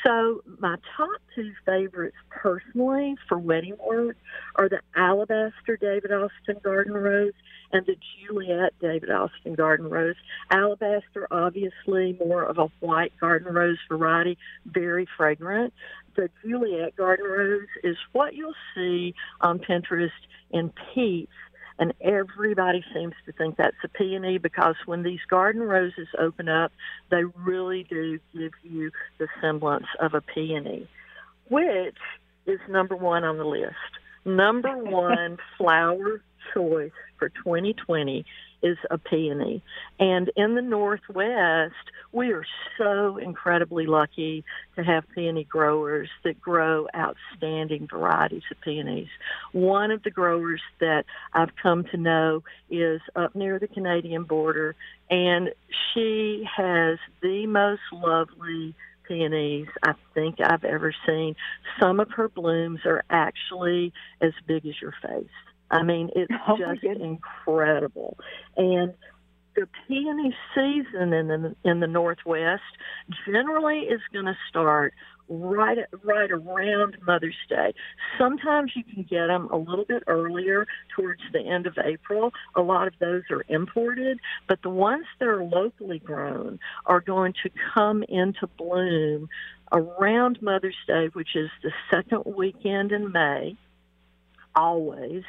So 0.06 0.42
my 0.58 0.76
top 0.96 1.20
two 1.34 1.52
favorites 1.66 2.16
personally 2.30 3.16
for 3.28 3.38
wedding 3.38 3.76
work 3.84 4.16
are 4.56 4.68
the 4.68 4.80
Alabaster 4.96 5.76
David 5.80 6.12
Austin 6.12 6.60
Garden 6.62 6.94
Rose 6.94 7.32
and 7.72 7.84
the 7.87 7.96
Juliet 8.26 8.75
David 8.80 9.10
Austin 9.10 9.54
Garden 9.54 9.88
Rose. 9.88 10.16
Alabaster, 10.50 11.26
obviously 11.30 12.18
more 12.25 12.44
of 12.44 12.58
a 12.58 12.70
white 12.80 13.12
garden 13.20 13.52
rose 13.52 13.78
variety, 13.88 14.38
very 14.66 15.06
fragrant. 15.16 15.72
The 16.16 16.30
Juliet 16.44 16.96
Garden 16.96 17.26
Rose 17.26 17.68
is 17.84 17.96
what 18.12 18.34
you'll 18.34 18.54
see 18.75 19.14
on 19.40 19.58
Pinterest 19.58 20.10
in 20.50 20.72
peats 20.94 21.32
and 21.78 21.94
everybody 22.00 22.85
seems 22.92 23.14
to 23.26 23.32
think 23.32 23.56
that's 23.56 23.76
a 23.85 23.88
peony 23.88 24.38
because 24.38 24.75
when 24.87 25.02
these 25.02 25.20
garden 25.28 25.62
roses 25.62 26.08
open 26.18 26.49
up, 26.49 26.73
they 27.11 27.25
really 27.37 27.85
do 27.88 28.18
give 28.37 28.52
you 28.62 28.90
the 29.18 29.28
semblance 29.40 29.87
of 30.00 30.14
a 30.14 30.20
peony, 30.20 30.88
which 31.49 31.97
is 32.47 32.58
number 32.68 32.97
one 32.97 33.25
on 33.25 33.38
the 33.38 33.44
list. 33.44 33.75
Number 34.25 34.76
one 34.76 35.38
flower 35.58 36.23
choice 36.52 36.90
for 37.18 37.28
2020 37.28 38.25
is 38.62 38.76
a 38.90 38.98
peony. 38.98 39.62
And 39.98 40.30
in 40.36 40.54
the 40.54 40.62
Northwest, 40.62 41.74
we 42.12 42.32
are 42.32 42.44
so 42.76 43.16
incredibly 43.16 43.86
lucky 43.86 44.44
to 44.76 44.82
have 44.82 45.04
peony 45.14 45.44
growers 45.44 46.08
that 46.24 46.40
grow 46.40 46.86
outstanding 46.94 47.86
varieties 47.88 48.42
of 48.50 48.60
peonies. 48.60 49.08
One 49.52 49.90
of 49.90 50.02
the 50.02 50.10
growers 50.10 50.60
that 50.80 51.04
I've 51.32 51.54
come 51.62 51.84
to 51.84 51.96
know 51.96 52.42
is 52.70 53.00
up 53.14 53.34
near 53.34 53.58
the 53.58 53.68
Canadian 53.68 54.24
border, 54.24 54.74
and 55.10 55.50
she 55.92 56.44
has 56.56 56.98
the 57.22 57.46
most 57.46 57.82
lovely 57.92 58.74
peonies 59.06 59.66
I 59.82 59.94
think 60.14 60.36
I've 60.40 60.64
ever 60.64 60.94
seen. 61.06 61.34
Some 61.80 61.98
of 61.98 62.10
her 62.12 62.28
blooms 62.28 62.80
are 62.84 63.04
actually 63.10 63.92
as 64.20 64.32
big 64.46 64.66
as 64.66 64.80
your 64.80 64.94
face. 65.02 65.26
I 65.70 65.82
mean, 65.82 66.10
it's 66.14 66.32
oh 66.48 66.56
just 66.56 66.84
incredible. 66.84 68.16
And 68.56 68.94
the 69.54 69.68
peony 69.87 70.34
season 70.54 71.12
in 71.12 71.28
the 71.28 71.56
in 71.64 71.80
the 71.80 71.87
Northwest 71.87 72.62
generally 73.26 73.80
is 73.80 74.00
going 74.12 74.26
to 74.26 74.37
start 74.48 74.94
right 75.28 75.78
right 76.04 76.30
around 76.30 76.96
Mother's 77.06 77.37
Day. 77.48 77.75
Sometimes 78.18 78.72
you 78.75 78.84
can 78.84 79.02
get 79.02 79.26
them 79.26 79.48
a 79.52 79.56
little 79.56 79.84
bit 79.84 80.02
earlier, 80.06 80.66
towards 80.94 81.22
the 81.32 81.40
end 81.40 81.66
of 81.66 81.76
April. 81.82 82.32
A 82.56 82.62
lot 82.62 82.87
of 82.87 82.94
those 83.00 83.22
are 83.30 83.44
imported, 83.48 84.20
but 84.48 84.62
the 84.62 84.70
ones 84.70 85.06
that 85.18 85.28
are 85.28 85.44
locally 85.44 85.98
grown 85.98 86.58
are 86.87 87.00
going 87.00 87.34
to 87.42 87.50
come 87.75 88.02
into 88.08 88.46
bloom 88.58 89.28
around 89.72 90.40
Mother's 90.40 90.76
Day, 90.87 91.08
which 91.12 91.34
is 91.34 91.50
the 91.62 91.72
second 91.90 92.22
weekend 92.25 92.92
in 92.92 93.12
May, 93.12 93.56
always 94.58 95.24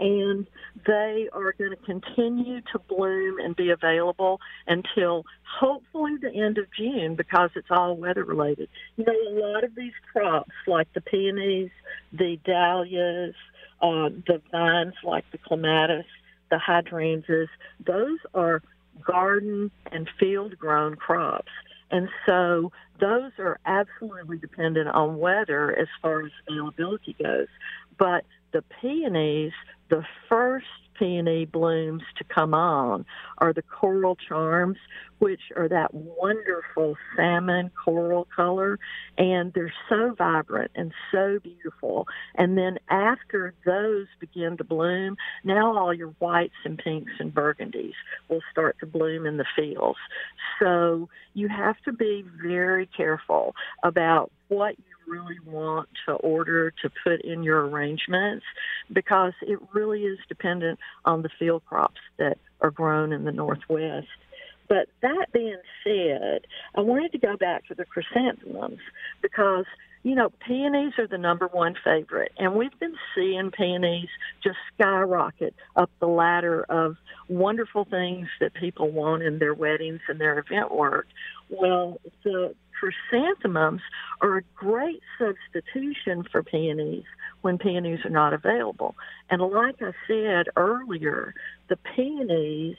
and 0.00 0.46
they 0.86 1.28
are 1.32 1.52
going 1.52 1.70
to 1.70 1.76
continue 1.84 2.62
to 2.72 2.78
bloom 2.88 3.38
and 3.38 3.54
be 3.54 3.70
available 3.70 4.40
until 4.66 5.24
hopefully 5.60 6.16
the 6.20 6.34
end 6.34 6.56
of 6.56 6.64
June 6.76 7.14
because 7.16 7.50
it's 7.54 7.68
all 7.70 7.96
weather 7.96 8.24
related. 8.24 8.68
You 8.96 9.04
know, 9.04 9.12
a 9.12 9.36
lot 9.46 9.62
of 9.62 9.74
these 9.74 9.92
crops, 10.10 10.50
like 10.66 10.90
the 10.94 11.02
peonies, 11.02 11.70
the 12.12 12.38
dahlias, 12.44 13.34
uh, 13.82 14.08
the 14.26 14.40
vines 14.50 14.94
like 15.04 15.24
the 15.32 15.38
clematis, 15.38 16.06
the 16.50 16.58
hydrangeas, 16.58 17.48
those 17.86 18.18
are 18.34 18.62
garden 19.04 19.70
and 19.92 20.08
field 20.18 20.58
grown 20.58 20.96
crops. 20.96 21.52
And 21.90 22.08
so 22.26 22.72
those 23.00 23.32
are 23.38 23.58
absolutely 23.66 24.38
dependent 24.38 24.88
on 24.88 25.18
weather 25.18 25.76
as 25.76 25.88
far 26.00 26.24
as 26.24 26.32
availability 26.48 27.16
goes. 27.22 27.48
But 27.98 28.24
the 28.52 28.64
peonies, 28.80 29.52
the 29.88 30.04
first 30.28 30.66
peony 31.00 31.46
blooms 31.46 32.02
to 32.18 32.24
come 32.24 32.52
on 32.52 33.06
are 33.38 33.52
the 33.52 33.62
coral 33.62 34.16
charms, 34.16 34.76
which 35.18 35.40
are 35.56 35.68
that 35.68 35.92
wonderful 35.94 36.94
salmon 37.16 37.70
coral 37.84 38.28
color, 38.36 38.78
and 39.16 39.52
they're 39.54 39.72
so 39.88 40.14
vibrant 40.16 40.70
and 40.74 40.92
so 41.10 41.38
beautiful. 41.42 42.06
And 42.36 42.56
then 42.56 42.78
after 42.90 43.54
those 43.64 44.06
begin 44.20 44.58
to 44.58 44.64
bloom, 44.64 45.16
now 45.42 45.76
all 45.76 45.94
your 45.94 46.14
whites 46.18 46.54
and 46.64 46.78
pinks 46.78 47.12
and 47.18 47.34
burgundies 47.34 47.94
will 48.28 48.42
start 48.52 48.76
to 48.80 48.86
bloom 48.86 49.26
in 49.26 49.38
the 49.38 49.46
fields. 49.56 49.98
So 50.60 51.08
you 51.32 51.48
have 51.48 51.80
to 51.86 51.92
be 51.92 52.24
very 52.42 52.86
careful 52.86 53.54
about 53.82 54.30
what 54.48 54.76
you 54.78 54.89
really 55.10 55.38
want 55.44 55.88
to 56.06 56.12
order 56.12 56.70
to 56.82 56.90
put 57.04 57.20
in 57.22 57.42
your 57.42 57.66
arrangements 57.66 58.44
because 58.92 59.32
it 59.42 59.58
really 59.74 60.02
is 60.02 60.18
dependent 60.28 60.78
on 61.04 61.22
the 61.22 61.30
field 61.38 61.62
crops 61.66 62.00
that 62.18 62.38
are 62.60 62.70
grown 62.70 63.12
in 63.12 63.24
the 63.24 63.32
Northwest. 63.32 64.06
But 64.68 64.88
that 65.02 65.32
being 65.32 65.58
said, 65.82 66.46
I 66.76 66.80
wanted 66.80 67.10
to 67.12 67.18
go 67.18 67.36
back 67.36 67.66
to 67.66 67.74
the 67.74 67.84
chrysanthemums 67.84 68.78
because, 69.20 69.64
you 70.04 70.14
know, 70.14 70.30
peonies 70.46 70.92
are 70.96 71.08
the 71.08 71.18
number 71.18 71.48
one 71.48 71.74
favorite. 71.84 72.30
And 72.38 72.54
we've 72.54 72.78
been 72.78 72.94
seeing 73.16 73.50
peonies 73.50 74.08
just 74.44 74.58
skyrocket 74.74 75.54
up 75.74 75.90
the 75.98 76.06
ladder 76.06 76.62
of 76.68 76.96
wonderful 77.28 77.84
things 77.84 78.28
that 78.40 78.54
people 78.54 78.92
want 78.92 79.24
in 79.24 79.40
their 79.40 79.54
weddings 79.54 80.02
and 80.08 80.20
their 80.20 80.38
event 80.38 80.72
work. 80.72 81.08
Well, 81.48 82.00
the 82.22 82.54
chrysanthemums 82.80 83.82
are 84.20 84.38
a 84.38 84.42
great 84.54 85.02
substitution 85.18 86.24
for 86.30 86.42
peonies 86.42 87.04
when 87.42 87.58
peonies 87.58 88.00
are 88.04 88.10
not 88.10 88.32
available. 88.32 88.96
And 89.28 89.42
like 89.42 89.76
I 89.80 89.92
said 90.06 90.46
earlier, 90.56 91.34
the 91.68 91.76
peonies 91.94 92.76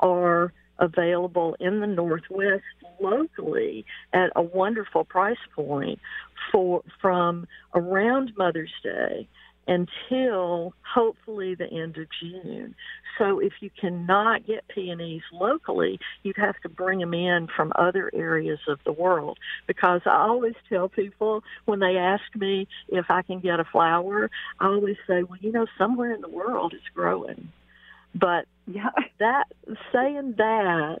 are 0.00 0.52
available 0.78 1.56
in 1.60 1.80
the 1.80 1.86
Northwest 1.86 2.64
locally 3.00 3.84
at 4.12 4.30
a 4.36 4.42
wonderful 4.42 5.04
price 5.04 5.38
point 5.54 6.00
for 6.52 6.82
from 7.00 7.46
around 7.74 8.32
Mother's 8.36 8.72
Day 8.82 9.28
until 9.66 10.74
hopefully 10.94 11.54
the 11.54 11.66
end 11.66 11.96
of 11.98 12.06
June. 12.20 12.74
So 13.18 13.40
if 13.40 13.54
you 13.60 13.70
cannot 13.80 14.46
get 14.46 14.68
peonies 14.68 15.22
locally, 15.32 15.98
you'd 16.22 16.36
have 16.36 16.60
to 16.62 16.68
bring 16.68 17.00
them 17.00 17.14
in 17.14 17.48
from 17.54 17.72
other 17.76 18.10
areas 18.14 18.60
of 18.68 18.78
the 18.84 18.92
world. 18.92 19.38
Because 19.66 20.02
I 20.06 20.16
always 20.16 20.54
tell 20.68 20.88
people 20.88 21.42
when 21.64 21.80
they 21.80 21.96
ask 21.96 22.24
me 22.34 22.68
if 22.88 23.06
I 23.08 23.22
can 23.22 23.40
get 23.40 23.60
a 23.60 23.64
flower, 23.64 24.30
I 24.60 24.66
always 24.66 24.96
say, 25.06 25.22
well, 25.22 25.38
you 25.40 25.52
know, 25.52 25.66
somewhere 25.78 26.12
in 26.12 26.20
the 26.20 26.28
world 26.28 26.74
it's 26.74 26.94
growing. 26.94 27.50
But 28.14 28.46
yeah, 28.66 28.90
that 29.18 29.44
saying 29.92 30.34
that, 30.38 31.00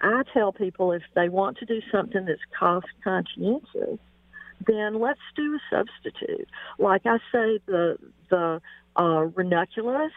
I 0.00 0.22
tell 0.32 0.52
people 0.52 0.92
if 0.92 1.02
they 1.14 1.28
want 1.28 1.58
to 1.58 1.66
do 1.66 1.80
something 1.90 2.24
that's 2.24 2.40
cost 2.58 2.86
conscientious, 3.02 3.98
then 4.66 5.00
let's 5.00 5.20
do 5.36 5.56
a 5.56 5.76
substitute. 5.76 6.48
Like 6.78 7.02
I 7.04 7.18
say, 7.32 7.60
the 7.66 7.98
the 8.30 8.60
uh, 8.96 9.26
ranunculus 9.34 10.12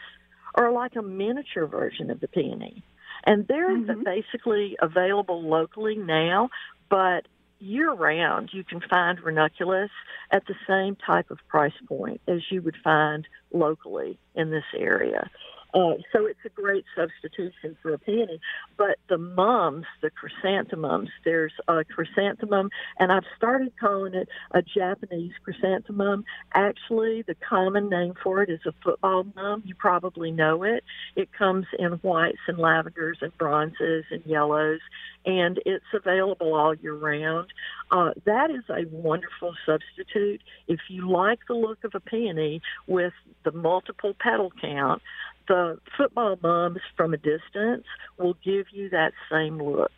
are 0.56 0.72
like 0.72 0.96
a 0.96 1.02
miniature 1.02 1.68
version 1.68 2.10
of 2.10 2.20
the 2.20 2.28
peony, 2.28 2.84
and 3.24 3.48
they're 3.48 3.70
mm-hmm. 3.70 4.04
basically 4.04 4.78
available 4.82 5.42
locally 5.42 5.96
now. 5.96 6.50
But 6.90 7.28
year 7.60 7.94
round, 7.94 8.50
you 8.52 8.64
can 8.64 8.82
find 8.90 9.20
ranunculus 9.22 9.92
at 10.32 10.46
the 10.48 10.56
same 10.68 10.96
type 10.96 11.32
of 11.32 11.38
price 11.48 11.74
point 11.88 12.22
as 12.28 12.42
you 12.50 12.62
would 12.62 12.76
find 12.84 13.28
locally 13.54 14.18
in 14.36 14.50
this 14.50 14.64
area. 14.76 15.30
Uh, 15.74 15.94
so 16.12 16.26
it's 16.26 16.40
a 16.46 16.50
great 16.50 16.86
substitution 16.96 17.78
for 17.82 17.94
a 17.94 18.00
peony. 18.00 18.40
But 18.78 18.98
the 19.10 19.18
mums, 19.18 19.86
the 20.02 20.10
chrysanthemums, 20.10 21.10
there's 21.24 21.54
a 21.68 21.84
chrysanthemum, 21.84 22.70
and 23.00 23.12
I've 23.12 23.26
started 23.38 23.72
calling 23.80 24.14
it 24.14 24.28
a 24.52 24.62
Japanese 24.62 25.32
chrysanthemum. 25.44 26.26
Actually, 26.54 27.22
the 27.22 27.36
common 27.36 27.90
name 27.90 28.14
for 28.22 28.42
it 28.44 28.50
is 28.50 28.60
a 28.66 28.74
football 28.84 29.26
mum. 29.36 29.64
You 29.66 29.76
probably 29.76 30.32
know 30.32 30.64
it. 30.64 30.84
It 31.16 31.30
comes 31.32 31.66
in 31.80 31.94
whites 31.94 32.40
and 32.48 32.58
lavenders 32.58 33.18
and 33.22 33.38
bronzes 33.38 34.06
and 34.12 34.24
yellows, 34.26 34.80
and 35.26 35.60
it's 35.66 35.86
available 35.94 36.54
all 36.54 36.74
year 36.76 36.96
round. 36.96 37.48
Uh, 37.92 38.12
that 38.26 38.50
is 38.50 38.64
a 38.70 38.86
wonderful 38.90 39.54
substitute. 39.66 40.42
If 40.68 40.80
you 40.90 41.10
like 41.10 41.40
the 41.48 41.54
look 41.54 41.84
of 41.84 41.92
a 41.96 42.00
peony 42.00 42.62
with 42.88 43.14
the 43.44 43.52
multiple 43.52 44.16
petal 44.20 44.52
count, 44.62 45.02
the 45.48 45.80
football 45.98 46.38
mums 46.42 46.80
from 46.96 47.14
a 47.14 47.18
distance 47.18 47.86
will 48.18 48.36
give 48.44 48.68
you 48.72 48.90
that 48.90 49.14
same 49.32 49.62
look. 49.62 49.92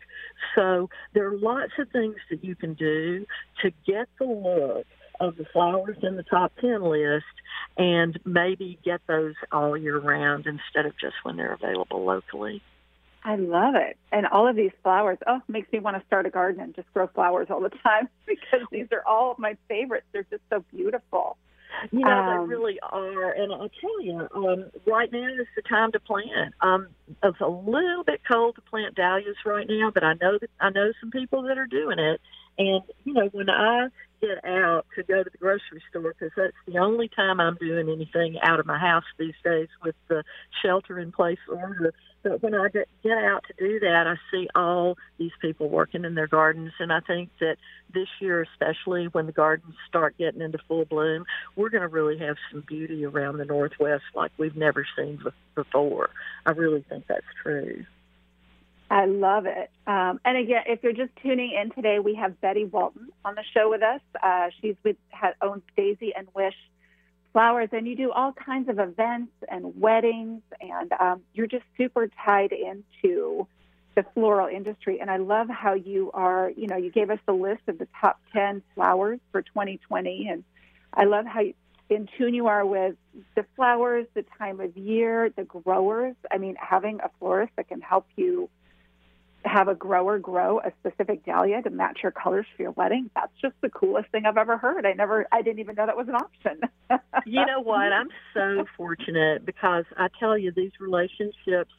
So 0.54 0.88
there 1.12 1.28
are 1.28 1.36
lots 1.36 1.72
of 1.78 1.88
things 1.90 2.16
that 2.30 2.44
you 2.44 2.54
can 2.54 2.74
do 2.74 3.26
to 3.62 3.70
get 3.86 4.08
the 4.18 4.26
look 4.26 4.86
of 5.20 5.36
the 5.36 5.44
flowers 5.52 5.96
in 6.02 6.16
the 6.16 6.22
top 6.24 6.52
10 6.60 6.82
list 6.82 7.24
and 7.76 8.18
maybe 8.24 8.78
get 8.84 9.00
those 9.06 9.34
all 9.52 9.76
year 9.76 9.98
round 9.98 10.46
instead 10.46 10.86
of 10.86 10.92
just 10.98 11.14
when 11.22 11.36
they're 11.36 11.54
available 11.54 12.04
locally. 12.04 12.62
I 13.26 13.36
love 13.36 13.74
it. 13.74 13.96
And 14.12 14.26
all 14.26 14.46
of 14.46 14.54
these 14.54 14.70
flowers, 14.82 15.16
oh, 15.26 15.40
makes 15.48 15.72
me 15.72 15.78
want 15.78 15.98
to 15.98 16.06
start 16.06 16.26
a 16.26 16.30
garden 16.30 16.60
and 16.60 16.74
just 16.74 16.92
grow 16.92 17.06
flowers 17.06 17.46
all 17.50 17.60
the 17.60 17.70
time 17.82 18.08
because 18.26 18.60
these 18.70 18.86
are 18.92 19.02
all 19.06 19.34
my 19.38 19.56
favorites. 19.66 20.06
They're 20.12 20.26
just 20.30 20.42
so 20.50 20.62
beautiful. 20.70 20.93
Know, 22.04 22.10
um, 22.10 22.48
they 22.48 22.54
really 22.54 22.78
are. 22.82 23.32
And 23.32 23.52
I'll 23.52 23.70
tell 23.80 24.00
you, 24.00 24.28
um, 24.34 24.70
right 24.86 25.10
now 25.12 25.28
is 25.28 25.46
the 25.56 25.62
time 25.62 25.92
to 25.92 26.00
plant. 26.00 26.54
Um, 26.60 26.88
it's 27.22 27.40
a 27.40 27.48
little 27.48 28.04
bit 28.04 28.20
cold 28.30 28.56
to 28.56 28.62
plant 28.62 28.94
dahlias 28.94 29.36
right 29.44 29.66
now, 29.68 29.90
but 29.92 30.04
I 30.04 30.14
know 30.14 30.38
that 30.38 30.50
I 30.60 30.70
know 30.70 30.92
some 31.00 31.10
people 31.10 31.42
that 31.42 31.58
are 31.58 31.66
doing 31.66 31.98
it. 31.98 32.20
And 32.58 32.82
you 33.04 33.12
know, 33.12 33.28
when 33.32 33.50
I 33.50 33.88
get 34.26 34.44
out 34.44 34.86
to 34.96 35.02
go 35.02 35.22
to 35.22 35.30
the 35.30 35.38
grocery 35.38 35.82
store, 35.90 36.14
because 36.18 36.32
that's 36.36 36.56
the 36.66 36.78
only 36.78 37.08
time 37.08 37.40
I'm 37.40 37.56
doing 37.56 37.88
anything 37.88 38.36
out 38.42 38.60
of 38.60 38.66
my 38.66 38.78
house 38.78 39.04
these 39.18 39.34
days 39.44 39.68
with 39.84 39.94
the 40.08 40.24
shelter 40.62 40.98
in 40.98 41.12
place 41.12 41.38
order 41.48 41.92
but 42.24 42.42
when 42.42 42.54
I 42.54 42.68
get 42.68 42.88
out 43.06 43.44
to 43.48 43.54
do 43.58 43.78
that, 43.80 44.06
I 44.06 44.14
see 44.32 44.48
all 44.54 44.96
these 45.18 45.30
people 45.40 45.68
working 45.68 46.06
in 46.06 46.14
their 46.14 46.26
gardens, 46.26 46.72
and 46.80 46.90
I 46.90 47.00
think 47.00 47.28
that 47.38 47.56
this 47.92 48.08
year, 48.18 48.42
especially 48.42 49.08
when 49.12 49.26
the 49.26 49.32
gardens 49.32 49.74
start 49.86 50.16
getting 50.16 50.40
into 50.40 50.58
full 50.66 50.86
bloom, 50.86 51.26
we're 51.54 51.68
going 51.68 51.82
to 51.82 51.88
really 51.88 52.18
have 52.18 52.36
some 52.50 52.64
beauty 52.66 53.04
around 53.04 53.36
the 53.36 53.44
Northwest 53.44 54.04
like 54.14 54.32
we've 54.38 54.56
never 54.56 54.86
seen 54.96 55.22
before. 55.54 56.08
I 56.46 56.52
really 56.52 56.82
think 56.88 57.04
that's 57.06 57.26
true. 57.42 57.84
I 58.90 59.06
love 59.06 59.46
it. 59.46 59.70
Um, 59.86 60.20
and 60.24 60.36
again, 60.36 60.62
if 60.66 60.82
you're 60.82 60.92
just 60.92 61.10
tuning 61.22 61.52
in 61.52 61.70
today, 61.70 61.98
we 61.98 62.14
have 62.14 62.40
Betty 62.40 62.64
Walton 62.64 63.08
on 63.24 63.34
the 63.34 63.42
show 63.52 63.70
with 63.70 63.82
us. 63.82 64.00
Uh, 64.22 64.50
she's 64.60 64.76
with 64.84 64.96
owns 65.42 65.62
Daisy 65.76 66.14
and 66.14 66.28
Wish 66.34 66.54
flowers 67.34 67.68
and 67.72 67.86
you 67.86 67.96
do 67.96 68.12
all 68.12 68.32
kinds 68.32 68.68
of 68.68 68.78
events 68.78 69.32
and 69.50 69.78
weddings 69.78 70.40
and 70.60 70.92
um, 71.00 71.20
you're 71.34 71.48
just 71.48 71.64
super 71.76 72.08
tied 72.24 72.52
into 72.52 73.46
the 73.96 74.04
floral 74.14 74.46
industry 74.46 75.00
and 75.00 75.10
i 75.10 75.16
love 75.16 75.48
how 75.48 75.74
you 75.74 76.10
are 76.14 76.52
you 76.56 76.68
know 76.68 76.76
you 76.76 76.90
gave 76.92 77.10
us 77.10 77.18
the 77.26 77.32
list 77.32 77.60
of 77.66 77.76
the 77.78 77.88
top 78.00 78.20
10 78.32 78.62
flowers 78.74 79.18
for 79.32 79.42
2020 79.42 80.28
and 80.30 80.44
i 80.94 81.04
love 81.04 81.26
how 81.26 81.40
in 81.90 82.08
tune 82.16 82.34
you 82.34 82.46
are 82.46 82.64
with 82.64 82.94
the 83.34 83.44
flowers 83.56 84.06
the 84.14 84.24
time 84.38 84.60
of 84.60 84.76
year 84.76 85.28
the 85.36 85.44
growers 85.44 86.14
i 86.30 86.38
mean 86.38 86.54
having 86.56 87.00
a 87.00 87.10
florist 87.18 87.52
that 87.56 87.66
can 87.68 87.80
help 87.80 88.06
you 88.14 88.48
have 89.44 89.68
a 89.68 89.74
grower 89.74 90.18
grow 90.18 90.60
a 90.60 90.72
specific 90.80 91.24
dahlia 91.24 91.62
to 91.62 91.70
match 91.70 92.00
your 92.02 92.12
colors 92.12 92.46
for 92.56 92.62
your 92.62 92.72
wedding, 92.72 93.10
that's 93.14 93.32
just 93.40 93.54
the 93.60 93.68
coolest 93.68 94.10
thing 94.10 94.26
I've 94.26 94.36
ever 94.36 94.56
heard. 94.56 94.86
I 94.86 94.92
never, 94.92 95.26
I 95.32 95.42
didn't 95.42 95.60
even 95.60 95.74
know 95.74 95.86
that 95.86 95.96
was 95.96 96.08
an 96.08 96.14
option. 96.14 96.60
you 97.26 97.44
know 97.44 97.60
what? 97.60 97.92
I'm 97.92 98.08
so 98.32 98.64
fortunate 98.76 99.44
because 99.44 99.84
I 99.96 100.08
tell 100.18 100.36
you, 100.38 100.52
these 100.52 100.72
relationships 100.80 101.72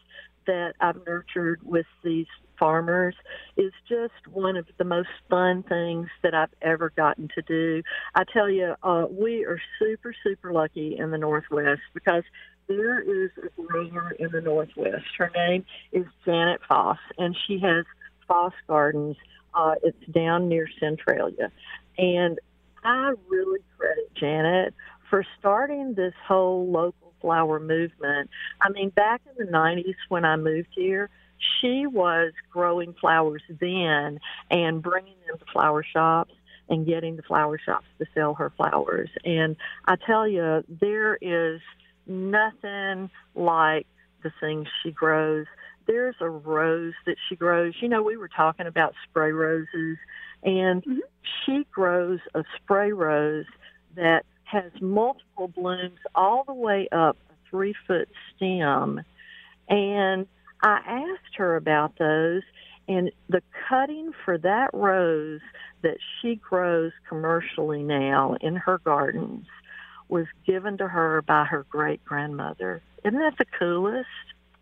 that 0.48 0.74
I've 0.80 1.06
nurtured 1.08 1.62
with 1.64 1.88
these 2.04 2.28
farmers 2.58 3.16
is 3.58 3.72
just 3.90 4.14
one 4.32 4.56
of 4.56 4.66
the 4.78 4.84
most 4.84 5.10
fun 5.30 5.64
things 5.64 6.08
that 6.24 6.34
I've 6.34 6.54
ever 6.62 6.92
gotten 6.96 7.30
to 7.36 7.42
do. 7.42 7.82
I 8.14 8.24
tell 8.32 8.50
you, 8.50 8.76
uh, 8.84 9.06
we 9.10 9.46
are 9.46 9.60
super, 9.80 10.16
super 10.24 10.54
lucky 10.54 10.98
in 10.98 11.12
the 11.12 11.18
Northwest 11.18 11.82
because 11.94 12.24
there 12.68 13.00
is 13.00 13.32
a 13.38 13.62
grower 13.62 14.12
in 14.20 14.32
the 14.32 14.42
Northwest. 14.42 15.06
Her 15.18 15.32
name 15.36 15.66
is 15.92 16.06
Janet 16.26 16.62
Foss, 16.68 16.98
and 17.18 17.36
she 17.48 17.60
has 17.60 17.86
Foss 18.28 18.54
Gardens. 18.68 19.18
Uh, 19.54 19.76
it's 19.84 20.06
down 20.12 20.50
near 20.50 20.68
Centralia. 20.80 21.52
And 21.98 22.40
I 22.84 23.14
really 23.30 23.60
credit 23.78 24.14
Janet 24.16 24.74
for 25.10 25.26
starting 25.40 25.94
this 25.94 26.14
whole 26.28 26.70
local 26.70 27.14
flower 27.22 27.60
movement. 27.60 28.30
I 28.62 28.70
mean, 28.70 28.90
back 28.90 29.22
in 29.26 29.46
the 29.46 29.52
90s 29.52 29.96
when 30.10 30.26
I 30.26 30.36
moved 30.36 30.70
here, 30.76 31.10
she 31.60 31.86
was 31.88 32.34
growing 32.52 32.94
flowers 33.00 33.44
then 33.50 34.20
and 34.50 34.82
bringing 34.82 35.16
them 35.28 35.38
to 35.38 35.46
flower 35.52 35.84
shops 35.84 36.34
and 36.70 36.86
getting 36.86 37.16
the 37.16 37.22
flower 37.24 37.60
shops 37.64 37.86
to 38.00 38.06
sell 38.14 38.34
her 38.34 38.52
flowers. 38.58 39.10
And 39.24 39.56
I 39.86 39.96
tell 39.96 40.28
you, 40.28 40.64
there 40.68 41.18
is 41.22 41.62
nothing 42.08 43.10
like 43.36 43.88
the 44.24 44.32
things 44.40 44.68
she 44.84 44.92
grows. 44.92 45.46
There's 45.88 46.16
a 46.20 46.30
rose 46.30 46.94
that 47.06 47.16
she 47.30 47.36
grows. 47.36 47.74
You 47.82 47.90
know, 47.90 48.04
we 48.04 48.18
were 48.18 48.30
talking 48.30 48.68
about 48.68 48.94
spray 49.08 49.32
roses, 49.32 49.98
and 50.44 50.84
mm-hmm. 50.84 51.00
she 51.46 51.66
grows 51.72 52.20
a 52.34 52.44
spray 52.58 52.92
rose 52.92 53.46
that 53.96 54.26
has 54.44 54.72
multiple 54.82 55.48
blooms 55.48 56.00
all 56.14 56.44
the 56.46 56.54
way 56.54 56.88
up 56.92 57.18
a 57.30 57.50
three 57.50 57.76
foot 57.88 58.10
stem. 58.36 59.02
And 59.70 60.28
I 60.64 60.80
asked 60.86 61.36
her 61.38 61.56
about 61.56 61.98
those, 61.98 62.42
and 62.88 63.12
the 63.30 63.42
cutting 63.70 64.12
for 64.24 64.38
that 64.40 64.72
rose 64.74 65.42
that 65.84 65.98
she 66.22 66.36
grows 66.36 66.92
commercially 67.08 67.84
now 67.84 68.36
in 68.42 68.56
her 68.56 68.80
gardens 68.80 69.46
was 70.08 70.26
given 70.46 70.78
to 70.78 70.88
her 70.88 71.22
by 71.22 71.46
her 71.46 71.66
great 71.70 72.04
grandmother. 72.06 72.82
Isn't 73.04 73.20
that 73.20 73.38
the 73.38 73.46
coolest? 73.58 74.08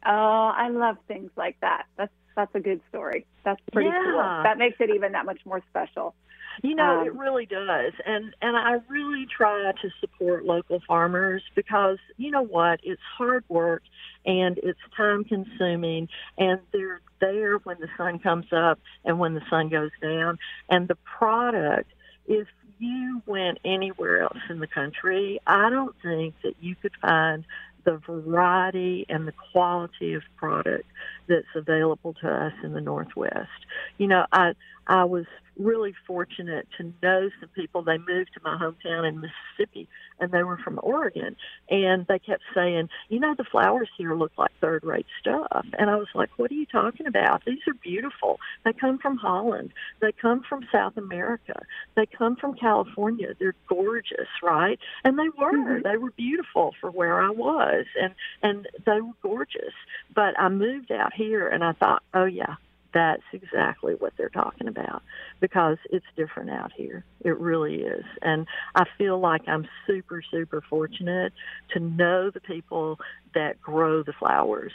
Oh, 0.06 0.52
I 0.56 0.70
love 0.70 0.98
things 1.08 1.32
like 1.36 1.60
that. 1.62 1.86
That's 1.98 2.12
that's 2.36 2.54
a 2.56 2.60
good 2.60 2.82
story. 2.90 3.26
That's 3.44 3.62
pretty 3.72 3.90
yeah. 3.90 4.02
cool. 4.04 4.44
That 4.44 4.58
makes 4.58 4.78
it 4.80 4.90
even 4.90 5.12
that 5.12 5.26
much 5.26 5.40
more 5.46 5.62
special. 5.70 6.16
You 6.62 6.76
know, 6.76 7.02
um, 7.02 7.08
it 7.08 7.16
really 7.16 7.46
does. 7.46 7.94
And 8.06 8.36
and 8.42 8.56
I 8.58 8.78
really 8.88 9.26
try 9.26 9.72
to 9.82 9.90
support 10.00 10.46
local 10.46 10.82
farmers 10.88 11.42
because 11.56 11.98
you 12.18 12.32
know 12.32 12.44
what? 12.44 12.80
It's 12.84 13.02
hard 13.18 13.44
work 13.50 13.84
and 14.26 14.58
it's 14.60 14.80
time 14.96 15.24
consuming 15.24 16.10
and 16.38 16.60
they're 16.72 17.02
there 17.20 17.58
when 17.58 17.78
the 17.80 17.88
sun 17.98 18.20
comes 18.20 18.48
up 18.52 18.80
and 19.06 19.20
when 19.20 19.34
the 19.34 19.42
sun 19.50 19.70
goes 19.70 19.92
down 20.02 20.38
and 20.70 20.88
the 20.88 20.96
product 20.96 21.90
if 22.28 22.48
you 22.84 23.22
went 23.26 23.60
anywhere 23.66 24.22
else 24.22 24.40
in 24.50 24.60
the 24.60 24.68
country, 24.68 25.40
I 25.48 25.70
don't 25.70 25.96
think 26.02 26.36
that 26.44 26.56
you 26.62 26.76
could 26.76 26.94
find 27.02 27.46
the 27.84 27.98
variety 27.98 29.06
and 29.10 29.28
the 29.28 29.34
quality 29.52 30.14
of 30.14 30.24
product 30.38 30.86
that's 31.28 31.48
available 31.56 32.14
to 32.22 32.30
us 32.30 32.54
in 32.64 32.74
the 32.74 32.82
Northwest. 32.82 33.50
You 33.98 34.08
know, 34.08 34.26
I 34.32 34.54
I 34.88 35.06
was 35.06 35.26
really 35.58 35.94
fortunate 36.08 36.68
to 36.78 36.94
know 37.02 37.30
some 37.40 37.50
people. 37.50 37.84
They 37.84 37.98
moved 37.98 38.32
to 38.34 38.40
my 38.44 38.58
hometown 38.58 39.08
in 39.08 39.22
Mississippi 39.22 39.88
and 40.20 40.32
they 40.32 40.44
were 40.44 40.58
from 40.58 40.80
Oregon. 40.82 41.36
And 41.70 42.06
they 42.08 42.20
kept 42.20 42.44
saying, 42.56 42.90
you 43.10 43.20
know, 43.20 43.36
the 43.38 43.44
flowers 43.44 43.90
here 43.98 44.16
look 44.16 44.32
like 44.38 44.52
third 44.62 44.84
rate 44.84 45.06
stuff. 45.20 45.66
And 45.78 45.90
I 45.90 45.96
was 45.96 46.08
like, 46.16 46.30
what 46.38 46.52
are 46.52 46.56
you 46.56 46.66
talking 46.66 47.08
about? 47.08 47.44
These 47.46 47.60
are 47.68 47.74
beautiful. 47.74 48.40
They 48.66 48.74
come 48.74 48.98
from 48.98 49.18
Holland. 49.18 49.74
They 50.02 50.12
come 50.12 50.44
from 50.48 50.66
South 50.72 50.98
America. 50.98 51.62
They 51.96 52.06
come 52.06 52.36
from 52.36 52.56
California. 52.56 53.36
They're 53.40 53.56
gorgeous, 53.68 54.28
right? 54.42 54.80
And 55.04 55.18
they 55.18 55.30
were. 55.38 55.54
Mm-hmm. 55.54 55.84
They 55.84 55.98
were 55.98 56.12
beautiful 56.12 56.74
for 56.80 56.90
where 56.90 57.22
I 57.22 57.30
was. 57.30 57.86
And, 58.02 58.14
and 58.42 58.68
they 58.86 59.02
were 59.02 59.14
gorgeous. 59.22 59.74
But 60.16 60.40
I 60.40 60.50
moved 60.50 60.92
out 60.92 61.14
here 61.14 61.48
and 61.48 61.64
I 61.64 61.74
thought, 61.74 62.04
oh, 62.14 62.26
yeah, 62.26 62.56
that's 62.94 63.24
exactly 63.32 63.96
what 63.96 64.14
they're 64.18 64.30
talking 64.30 64.68
about 64.68 65.02
because 65.40 65.78
it's 65.90 66.06
different 66.16 66.50
out 66.50 66.72
here. 66.76 67.04
It 67.22 67.38
really 67.40 67.82
is. 67.82 68.06
And 68.22 68.46
I 68.76 68.86
feel 68.98 69.20
like 69.20 69.42
I'm 69.48 69.68
super, 69.88 70.24
super 70.32 70.62
fortunate 70.70 71.34
to 71.74 71.80
know 71.80 72.30
the 72.30 72.40
people 72.40 73.00
that 73.34 73.60
grow 73.62 74.04
the 74.04 74.14
flowers 74.14 74.72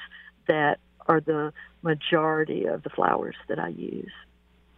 that 0.49 0.79
are 1.07 1.21
the 1.21 1.53
majority 1.83 2.67
of 2.67 2.83
the 2.83 2.91
flowers 2.91 3.37
that 3.49 3.59
I 3.59 3.69
use. 3.69 4.13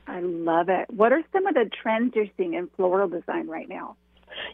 I 0.07 0.21
love 0.21 0.69
it. 0.69 0.91
What 0.91 1.13
are 1.13 1.23
some 1.33 1.47
of 1.47 1.55
the 1.55 1.71
trends 1.83 2.15
you're 2.15 2.27
seeing 2.37 2.55
in 2.55 2.69
floral 2.77 3.09
design 3.09 3.47
right 3.49 3.69
now? 3.69 3.97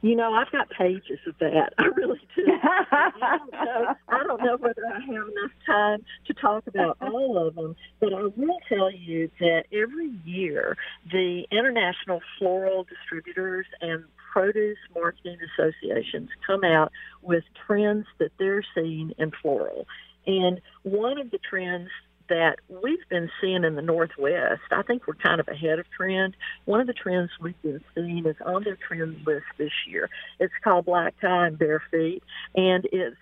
You 0.02 0.16
know, 0.16 0.32
I've 0.32 0.50
got 0.50 0.68
pages 0.70 1.18
of 1.26 1.34
that. 1.40 1.72
I 1.78 1.84
really 1.96 2.20
do. 2.34 2.44
I, 2.46 3.38
don't 3.38 3.52
know, 3.52 3.94
I 4.08 4.22
don't 4.22 4.42
know 4.42 4.56
whether 4.58 4.86
I 4.86 5.00
have 5.00 5.28
enough 5.28 5.52
time 5.66 6.04
to 6.26 6.34
talk 6.34 6.66
about 6.66 6.96
all 7.00 7.46
of 7.46 7.54
them, 7.54 7.76
but 8.00 8.12
I 8.12 8.22
will 8.22 8.58
tell 8.68 8.90
you 8.90 9.30
that 9.40 9.64
every 9.72 10.12
year 10.24 10.76
the 11.10 11.44
International 11.50 12.20
Floral 12.38 12.84
Distributors 12.84 13.66
and 13.80 14.04
Produce 14.32 14.78
Marketing 14.94 15.38
Associations 15.58 16.28
come 16.46 16.62
out 16.62 16.92
with 17.22 17.44
trends 17.66 18.06
that 18.18 18.32
they're 18.38 18.64
seeing 18.74 19.12
in 19.18 19.32
floral. 19.40 19.86
And 20.26 20.60
one 20.82 21.18
of 21.18 21.30
the 21.30 21.38
trends 21.38 21.88
that 22.28 22.56
we've 22.68 23.08
been 23.08 23.30
seeing 23.40 23.64
in 23.64 23.74
the 23.76 23.82
Northwest. 23.82 24.62
I 24.70 24.82
think 24.82 25.06
we're 25.06 25.14
kind 25.14 25.40
of 25.40 25.48
ahead 25.48 25.78
of 25.78 25.86
trend. 25.90 26.36
One 26.64 26.80
of 26.80 26.86
the 26.86 26.92
trends 26.92 27.30
we've 27.40 27.60
been 27.62 27.82
seeing 27.94 28.26
is 28.26 28.36
on 28.44 28.64
their 28.64 28.76
trend 28.76 29.26
list 29.26 29.46
this 29.58 29.72
year. 29.86 30.08
It's 30.38 30.54
called 30.62 30.86
Black 30.86 31.14
Tie 31.20 31.46
and 31.46 31.58
Bare 31.58 31.82
Feet, 31.90 32.22
and 32.54 32.86
it's 32.92 33.16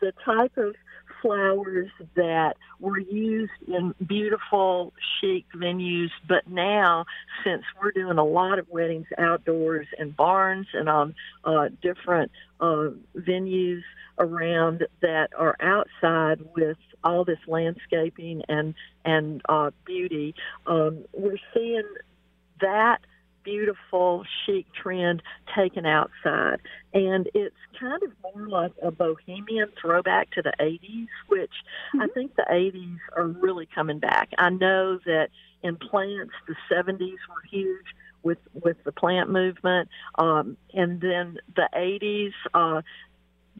the 0.00 0.12
type 0.24 0.56
of 0.56 0.74
flowers 1.22 1.90
that 2.14 2.56
were 2.80 2.98
used 2.98 3.52
in 3.66 3.94
beautiful, 4.06 4.92
chic 5.20 5.44
venues, 5.54 6.10
but 6.28 6.48
now, 6.48 7.04
since 7.44 7.62
we're 7.80 7.92
doing 7.92 8.18
a 8.18 8.24
lot 8.24 8.58
of 8.58 8.68
weddings 8.68 9.06
outdoors 9.18 9.86
in 9.98 10.10
barns 10.10 10.66
and 10.72 10.88
on 10.88 11.14
uh, 11.44 11.68
different 11.82 12.30
uh, 12.60 12.88
venues 13.16 13.82
around 14.18 14.86
that 15.00 15.30
are 15.36 15.56
outside 15.60 16.40
with 16.56 16.76
all 17.04 17.24
this 17.24 17.38
landscaping 17.46 18.42
and 18.48 18.74
and 19.04 19.42
uh, 19.48 19.70
beauty. 19.84 20.34
Um, 20.66 21.04
we're 21.12 21.38
seeing 21.54 21.88
that 22.60 22.98
beautiful 23.48 24.24
chic 24.44 24.66
trend 24.74 25.22
taken 25.56 25.86
outside. 25.86 26.58
And 26.92 27.28
it's 27.34 27.56
kind 27.80 28.02
of 28.02 28.10
more 28.22 28.48
like 28.48 28.72
a 28.82 28.90
bohemian 28.90 29.68
throwback 29.80 30.30
to 30.32 30.42
the 30.42 30.52
80s 30.60 31.06
which 31.28 31.50
mm-hmm. 31.94 32.00
i 32.02 32.06
think 32.08 32.34
the 32.34 32.46
80s 32.50 32.98
are 33.16 33.26
really 33.26 33.68
coming 33.74 33.98
back. 33.98 34.30
I 34.38 34.50
know 34.50 34.98
that 35.06 35.28
in 35.62 35.76
plants 35.76 36.32
the 36.46 36.54
70s 36.70 36.98
were 37.00 37.42
huge 37.50 37.86
with 38.22 38.38
with 38.64 38.76
the 38.84 38.92
plant 38.92 39.30
movement. 39.30 39.88
Um 40.16 40.56
and 40.74 41.00
then 41.00 41.38
the 41.54 41.68
80s 41.74 42.32
uh 42.54 42.82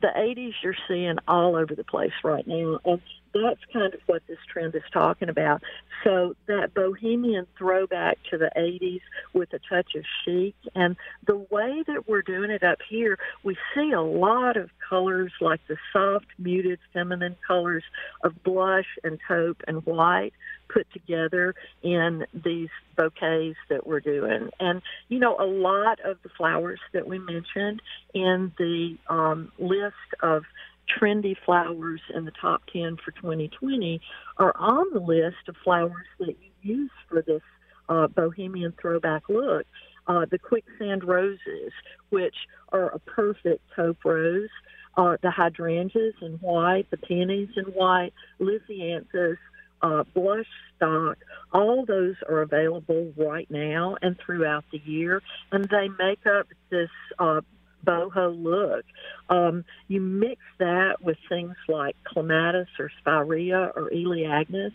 the 0.01 0.09
80s 0.16 0.53
you're 0.62 0.74
seeing 0.87 1.16
all 1.27 1.57
over 1.57 1.74
the 1.74 1.85
place 1.85 2.12
right 2.22 2.46
now. 2.46 2.79
And 2.85 3.01
that's 3.34 3.60
kind 3.72 3.94
of 3.94 4.00
what 4.06 4.22
this 4.26 4.38
trend 4.50 4.74
is 4.74 4.82
talking 4.92 5.28
about. 5.28 5.62
So 6.04 6.34
that 6.46 6.74
bohemian 6.74 7.46
throwback 7.56 8.18
to 8.30 8.38
the 8.38 8.50
80s 8.56 9.00
with 9.32 9.52
a 9.52 9.58
touch 9.58 9.94
of 9.94 10.04
chic. 10.24 10.54
And 10.74 10.96
the 11.26 11.36
way 11.36 11.82
that 11.86 12.08
we're 12.08 12.22
doing 12.22 12.50
it 12.50 12.62
up 12.62 12.78
here, 12.88 13.18
we 13.42 13.56
see 13.74 13.92
a 13.92 14.00
lot 14.00 14.56
of 14.56 14.70
colors 14.88 15.32
like 15.40 15.60
the 15.68 15.76
soft, 15.92 16.26
muted, 16.38 16.78
feminine 16.92 17.36
colors 17.46 17.84
of 18.22 18.42
blush 18.42 18.86
and 19.04 19.18
taupe 19.26 19.62
and 19.66 19.84
white 19.84 20.32
put 20.68 20.86
together 20.92 21.54
in 21.82 22.26
these 22.32 22.68
bouquets 22.96 23.56
that 23.70 23.86
we're 23.86 24.00
doing. 24.00 24.50
And, 24.60 24.82
you 25.08 25.18
know, 25.18 25.36
a 25.38 25.46
lot 25.46 25.98
of 26.04 26.18
the 26.22 26.28
flowers 26.36 26.80
that 26.92 27.06
we 27.06 27.18
mentioned 27.18 27.80
in 28.14 28.52
the 28.58 28.96
um, 29.08 29.50
list 29.58 29.94
of 30.22 30.44
trendy 30.88 31.37
flowers 31.44 32.01
in 32.14 32.24
the 32.24 32.33
top 32.40 32.62
10 32.72 32.96
for 33.05 33.11
2020 33.12 34.01
are 34.38 34.55
on 34.57 34.87
the 34.92 35.01
list 35.01 35.48
of 35.48 35.57
flowers 35.62 36.07
that 36.18 36.37
you 36.40 36.51
use 36.62 36.90
for 37.09 37.22
this 37.22 37.42
uh, 37.88 38.07
bohemian 38.09 38.72
throwback 38.81 39.29
look. 39.29 39.66
Uh, 40.07 40.24
the 40.31 40.38
quicksand 40.38 41.05
roses, 41.05 41.72
which 42.11 42.35
are 42.72 42.88
a 42.90 42.98
perfect 43.01 43.62
taupe 43.77 44.05
rose, 44.05 44.48
uh, 44.96 45.16
the 45.22 45.31
hydrangeas 45.31 46.14
in 46.22 46.33
white, 46.40 46.90
the 46.90 46.96
peonies 46.96 47.51
in 47.57 47.64
white, 47.64 48.12
lisianthus 48.40 49.37
uh, 49.83 50.05
blush 50.14 50.46
stock. 50.77 51.18
All 51.53 51.85
those 51.85 52.16
are 52.29 52.42
available 52.42 53.12
right 53.16 53.48
now 53.51 53.96
and 54.03 54.16
throughout 54.18 54.64
the 54.72 54.81
year, 54.85 55.22
and 55.53 55.64
they 55.66 55.88
make 55.98 56.27
up 56.27 56.48
this 56.70 56.90
uh, 57.18 57.40
boho 57.84 58.34
look. 58.42 58.84
Um, 59.28 59.64
you 59.88 60.00
mix 60.00 60.40
that 60.58 61.02
with 61.02 61.18
things 61.28 61.56
like 61.68 61.96
clematis 62.04 62.68
or 62.78 62.90
spirea 63.00 63.72
or 63.74 63.90
elaeagnus 63.90 64.72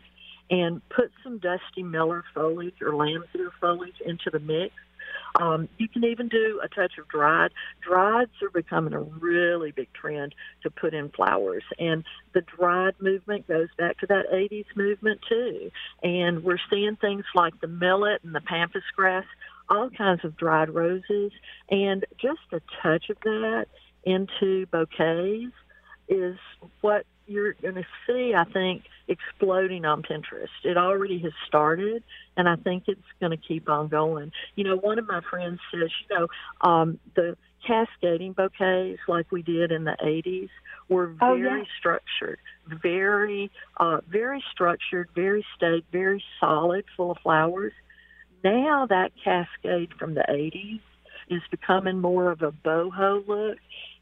and 0.50 0.82
put 0.90 1.12
some 1.24 1.40
dusty 1.40 1.84
miller 1.84 2.24
foliage 2.34 2.82
or 2.82 2.92
lambswood 2.92 3.52
foliage 3.60 4.02
into 4.06 4.30
the 4.32 4.40
mix 4.40 4.74
um, 5.40 5.68
you 5.78 5.88
can 5.88 6.04
even 6.04 6.28
do 6.28 6.62
a 6.64 6.68
touch 6.68 6.94
of 7.00 7.08
dried. 7.08 7.52
Drieds 7.88 8.42
are 8.42 8.50
becoming 8.54 8.94
a 8.94 9.02
really 9.02 9.72
big 9.72 9.92
trend 9.94 10.36
to 10.62 10.70
put 10.70 10.94
in 10.94 11.10
flowers, 11.10 11.64
and 11.80 12.04
the 12.34 12.42
dried 12.42 12.94
movement 13.00 13.48
goes 13.48 13.70
back 13.78 14.00
to 14.00 14.08
that 14.08 14.26
80s 14.32 14.66
movement 14.76 15.22
too. 15.28 15.72
And 16.04 16.44
we're 16.44 16.60
seeing 16.70 16.98
things 16.98 17.26
like 17.34 17.60
the 17.62 17.68
millet 17.68 18.24
and 18.24 18.36
the 18.36 18.42
pampas 18.42 18.84
grass, 18.96 19.26
all 19.70 19.90
kinds 19.90 20.24
of 20.24 20.38
dried 20.38 20.70
roses, 20.70 21.32
and 21.70 22.06
just 22.22 22.42
a 22.52 22.62
touch 22.82 23.10
of 23.10 23.18
that 23.24 23.66
into 24.04 24.66
bouquets 24.68 25.54
is 26.10 26.38
what 26.82 27.06
you're 27.26 27.54
going 27.54 27.76
to 27.76 27.86
see, 28.06 28.34
I 28.36 28.44
think, 28.44 28.84
exploding 29.08 29.86
on 29.86 30.04
Pinterest. 30.04 30.48
It 30.64 30.78
already 30.78 31.20
has 31.20 31.32
started, 31.48 32.04
and 32.36 32.50
I 32.50 32.56
think 32.58 32.84
it's 32.88 33.02
going 33.20 33.32
to 33.32 33.38
keep 33.38 33.70
on 33.70 33.88
going. 33.88 34.32
You 34.56 34.66
know, 34.66 34.76
one 34.76 35.00
of 35.00 35.08
my 35.08 35.22
friends 35.30 35.60
says, 35.72 35.90
you 36.10 36.18
know, 36.18 36.28
um, 36.62 37.00
the 37.16 37.38
cascading 37.66 38.34
bouquets 38.34 39.00
like 39.08 39.32
we 39.32 39.42
did 39.42 39.72
in 39.72 39.86
the 39.86 39.96
80s 40.04 40.50
were 40.90 41.16
Oh, 41.22 41.36
very 41.36 41.68
structured, 41.80 42.40
very, 42.68 43.52
uh, 43.78 44.02
very 44.08 44.44
structured, 44.52 45.10
very 45.16 45.46
staid, 45.56 45.86
very 45.92 46.24
solid, 46.40 46.84
full 46.98 47.12
of 47.12 47.18
flowers. 47.24 47.74
Now 48.44 48.86
that 48.88 49.12
cascade 49.24 49.94
from 49.98 50.16
the 50.16 50.26
80s 50.30 50.82
is 51.30 51.42
becoming 51.50 52.00
more 52.00 52.32
of 52.32 52.42
a 52.42 52.52
boho 52.52 53.26
look, 53.28 53.58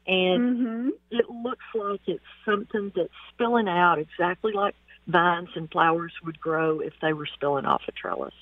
and 0.06 0.42
hmm 0.42 0.88
it 1.10 1.28
looks 1.30 1.64
like 1.74 2.00
it's 2.06 2.24
something 2.44 2.90
that's 2.96 3.12
spilling 3.32 3.68
out 3.68 3.98
exactly 3.98 4.52
like 4.52 4.74
vines 5.06 5.50
and 5.54 5.70
flowers 5.70 6.12
would 6.24 6.40
grow 6.40 6.80
if 6.80 6.92
they 7.00 7.12
were 7.12 7.28
spilling 7.34 7.66
off 7.66 7.82
a 7.88 7.92
trellis. 7.92 8.34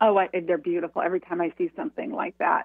Oh, 0.00 0.18
I, 0.18 0.28
they're 0.46 0.58
beautiful 0.58 1.02
every 1.02 1.20
time 1.20 1.40
I 1.40 1.52
see 1.56 1.70
something 1.76 2.12
like 2.12 2.36
that. 2.38 2.64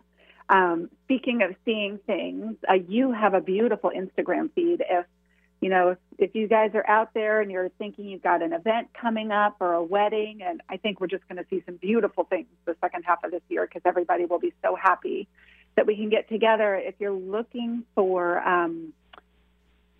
Um, 0.49 0.89
speaking 1.05 1.41
of 1.43 1.55
seeing 1.63 1.99
things, 2.05 2.57
uh, 2.69 2.73
you 2.73 3.11
have 3.13 3.33
a 3.33 3.41
beautiful 3.41 3.91
Instagram 3.91 4.51
feed. 4.53 4.83
If 4.87 5.05
you 5.61 5.69
know, 5.69 5.89
if, 5.89 5.97
if 6.17 6.35
you 6.35 6.47
guys 6.47 6.71
are 6.73 6.87
out 6.89 7.13
there 7.13 7.39
and 7.39 7.51
you're 7.51 7.69
thinking 7.77 8.05
you've 8.05 8.23
got 8.23 8.41
an 8.41 8.51
event 8.51 8.89
coming 8.99 9.31
up 9.31 9.57
or 9.59 9.73
a 9.73 9.83
wedding, 9.83 10.41
and 10.43 10.61
I 10.67 10.77
think 10.77 10.99
we're 10.99 11.07
just 11.07 11.27
going 11.29 11.37
to 11.37 11.45
see 11.49 11.61
some 11.65 11.75
beautiful 11.75 12.23
things 12.23 12.47
the 12.65 12.75
second 12.81 13.03
half 13.03 13.23
of 13.23 13.31
this 13.31 13.43
year 13.47 13.65
because 13.67 13.83
everybody 13.85 14.25
will 14.25 14.39
be 14.39 14.53
so 14.63 14.75
happy 14.75 15.27
that 15.75 15.85
we 15.85 15.95
can 15.95 16.09
get 16.09 16.27
together. 16.27 16.75
If 16.75 16.95
you're 16.99 17.11
looking 17.13 17.83
for 17.93 18.39
um, 18.39 18.91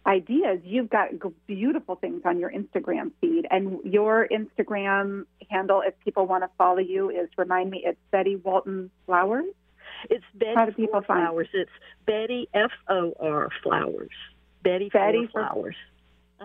ideas, 0.06 0.62
you've 0.64 0.90
got 0.90 1.10
beautiful 1.46 1.96
things 1.96 2.24
on 2.26 2.40
your 2.40 2.52
Instagram 2.52 3.12
feed. 3.22 3.46
And 3.52 3.80
your 3.84 4.28
Instagram 4.32 5.26
handle, 5.50 5.84
if 5.86 5.94
people 6.04 6.26
want 6.26 6.44
to 6.44 6.50
follow 6.58 6.80
you, 6.80 7.12
is 7.12 7.30
remind 7.38 7.70
me, 7.70 7.84
it's 7.86 8.00
Betty 8.10 8.36
Walton 8.36 8.90
Flowers. 9.06 9.46
It's 10.10 10.26
Betty 10.34 10.56
How 10.56 10.66
do 10.66 10.72
people 10.72 11.02
for 11.02 11.06
find- 11.06 11.28
Flowers. 11.28 11.50
It's 11.54 11.70
Betty 12.08 12.50
F 12.54 12.72
O 12.90 13.14
R 13.20 13.50
Flowers. 13.62 14.10
Betty, 14.64 14.90
Betty 14.90 15.26
for 15.28 15.32
for- 15.32 15.48
Flowers. 15.48 15.76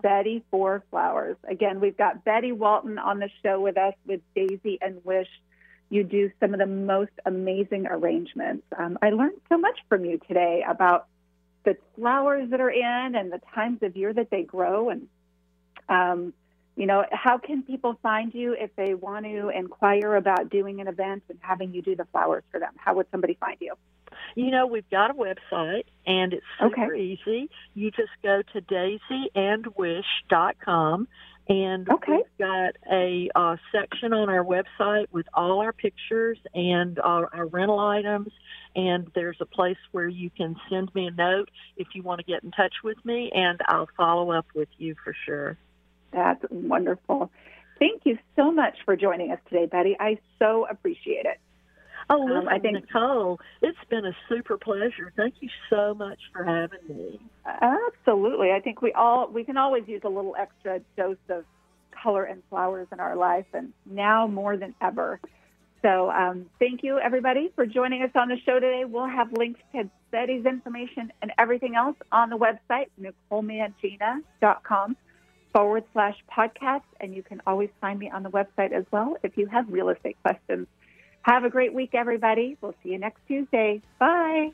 Betty 0.02 0.44
for 0.50 0.82
Flowers. 0.90 1.36
Again, 1.48 1.80
we've 1.80 1.96
got 1.96 2.24
Betty 2.24 2.52
Walton 2.52 2.98
on 2.98 3.18
the 3.18 3.30
show 3.42 3.60
with 3.60 3.78
us 3.78 3.94
with 4.04 4.20
Daisy 4.34 4.78
and 4.80 5.02
Wish. 5.04 5.28
You 5.88 6.04
do 6.04 6.30
some 6.40 6.52
of 6.52 6.58
the 6.58 6.66
most 6.66 7.12
amazing 7.24 7.86
arrangements. 7.86 8.66
Um, 8.76 8.98
I 9.00 9.10
learned 9.10 9.40
so 9.48 9.56
much 9.56 9.78
from 9.88 10.04
you 10.04 10.18
today 10.28 10.64
about 10.68 11.06
the 11.64 11.76
flowers 11.94 12.50
that 12.50 12.60
are 12.60 12.70
in 12.70 13.14
and 13.14 13.32
the 13.32 13.40
times 13.54 13.82
of 13.82 13.96
year 13.96 14.12
that 14.12 14.30
they 14.30 14.42
grow. 14.42 14.90
And, 14.90 15.08
um, 15.88 16.34
you 16.76 16.86
know, 16.86 17.04
how 17.10 17.38
can 17.38 17.62
people 17.62 17.98
find 18.02 18.34
you 18.34 18.52
if 18.52 18.74
they 18.76 18.94
want 18.94 19.24
to 19.24 19.48
inquire 19.48 20.16
about 20.16 20.50
doing 20.50 20.80
an 20.80 20.88
event 20.88 21.22
and 21.28 21.38
having 21.40 21.72
you 21.72 21.82
do 21.82 21.96
the 21.96 22.04
flowers 22.06 22.44
for 22.50 22.60
them? 22.60 22.72
How 22.76 22.94
would 22.96 23.06
somebody 23.10 23.34
find 23.40 23.56
you? 23.60 23.74
You 24.34 24.50
know, 24.50 24.66
we've 24.66 24.88
got 24.90 25.10
a 25.10 25.14
website 25.14 25.84
and 26.06 26.32
it's 26.32 26.46
super 26.60 26.94
Okay. 26.94 27.00
easy. 27.00 27.50
You 27.74 27.90
just 27.90 28.10
go 28.22 28.40
to 28.52 28.60
daisyandwish.com 28.60 31.08
and 31.48 31.88
Okay. 31.88 32.12
we've 32.12 32.38
got 32.38 32.74
a 32.90 33.30
uh, 33.34 33.56
section 33.70 34.12
on 34.12 34.28
our 34.28 34.44
website 34.44 35.06
with 35.12 35.26
all 35.32 35.60
our 35.60 35.72
pictures 35.72 36.38
and 36.54 36.98
our, 36.98 37.30
our 37.32 37.46
rental 37.46 37.78
items. 37.78 38.32
And 38.74 39.08
there's 39.14 39.40
a 39.40 39.46
place 39.46 39.78
where 39.92 40.08
you 40.08 40.28
can 40.30 40.56
send 40.68 40.92
me 40.94 41.06
a 41.06 41.12
note 41.12 41.48
if 41.76 41.94
you 41.94 42.02
want 42.02 42.18
to 42.18 42.24
get 42.24 42.42
in 42.42 42.50
touch 42.50 42.74
with 42.82 42.98
me, 43.04 43.30
and 43.34 43.60
I'll 43.68 43.88
follow 43.96 44.32
up 44.32 44.46
with 44.54 44.68
you 44.76 44.96
for 45.02 45.14
sure. 45.24 45.56
That's 46.12 46.44
wonderful. 46.50 47.30
Thank 47.78 48.02
you 48.04 48.18
so 48.34 48.50
much 48.50 48.76
for 48.84 48.96
joining 48.96 49.30
us 49.30 49.38
today, 49.48 49.66
Betty. 49.66 49.96
I 50.00 50.18
so 50.38 50.66
appreciate 50.68 51.26
it. 51.26 51.38
Oh, 52.08 52.36
Um, 52.36 52.48
I 52.48 52.58
think- 52.58 52.74
Nicole, 52.80 53.40
it's 53.62 53.82
been 53.88 54.06
a 54.06 54.16
super 54.28 54.56
pleasure. 54.56 55.12
Thank 55.16 55.42
you 55.42 55.48
so 55.68 55.92
much 55.94 56.20
for 56.32 56.44
having 56.44 56.78
me. 56.88 57.20
Absolutely. 57.44 58.52
I 58.52 58.60
think 58.60 58.80
we 58.82 58.92
all 58.92 59.28
we 59.28 59.42
can 59.44 59.56
always 59.56 59.86
use 59.88 60.02
a 60.04 60.08
little 60.08 60.36
extra 60.38 60.80
dose 60.96 61.16
of 61.28 61.44
color 61.90 62.24
and 62.24 62.42
flowers 62.48 62.86
in 62.92 63.00
our 63.00 63.16
life, 63.16 63.46
and 63.54 63.72
now 63.86 64.26
more 64.26 64.56
than 64.56 64.74
ever. 64.80 65.18
So, 65.82 66.10
um, 66.10 66.46
thank 66.58 66.82
you 66.82 66.98
everybody 66.98 67.50
for 67.54 67.66
joining 67.66 68.02
us 68.02 68.10
on 68.14 68.28
the 68.28 68.36
show 68.38 68.54
today. 68.60 68.84
We'll 68.84 69.06
have 69.06 69.32
links 69.32 69.60
to 69.72 69.88
Betty's 70.10 70.44
information 70.46 71.12
and 71.22 71.32
everything 71.38 71.74
else 71.76 71.96
on 72.12 72.30
the 72.30 72.36
website, 72.38 72.86
NicoleMangina.com 73.00 74.96
forward 75.52 75.84
slash 75.92 76.16
podcast. 76.30 76.82
And 77.00 77.14
you 77.14 77.22
can 77.22 77.40
always 77.46 77.70
find 77.80 77.98
me 77.98 78.10
on 78.10 78.22
the 78.22 78.30
website 78.30 78.72
as 78.72 78.84
well 78.90 79.16
if 79.22 79.36
you 79.36 79.46
have 79.46 79.70
real 79.70 79.88
estate 79.88 80.16
questions. 80.22 80.66
Have 81.26 81.42
a 81.42 81.50
great 81.50 81.74
week, 81.74 81.90
everybody. 81.92 82.56
We'll 82.60 82.76
see 82.84 82.90
you 82.90 82.98
next 82.98 83.20
Tuesday. 83.26 83.82
Bye. 83.98 84.52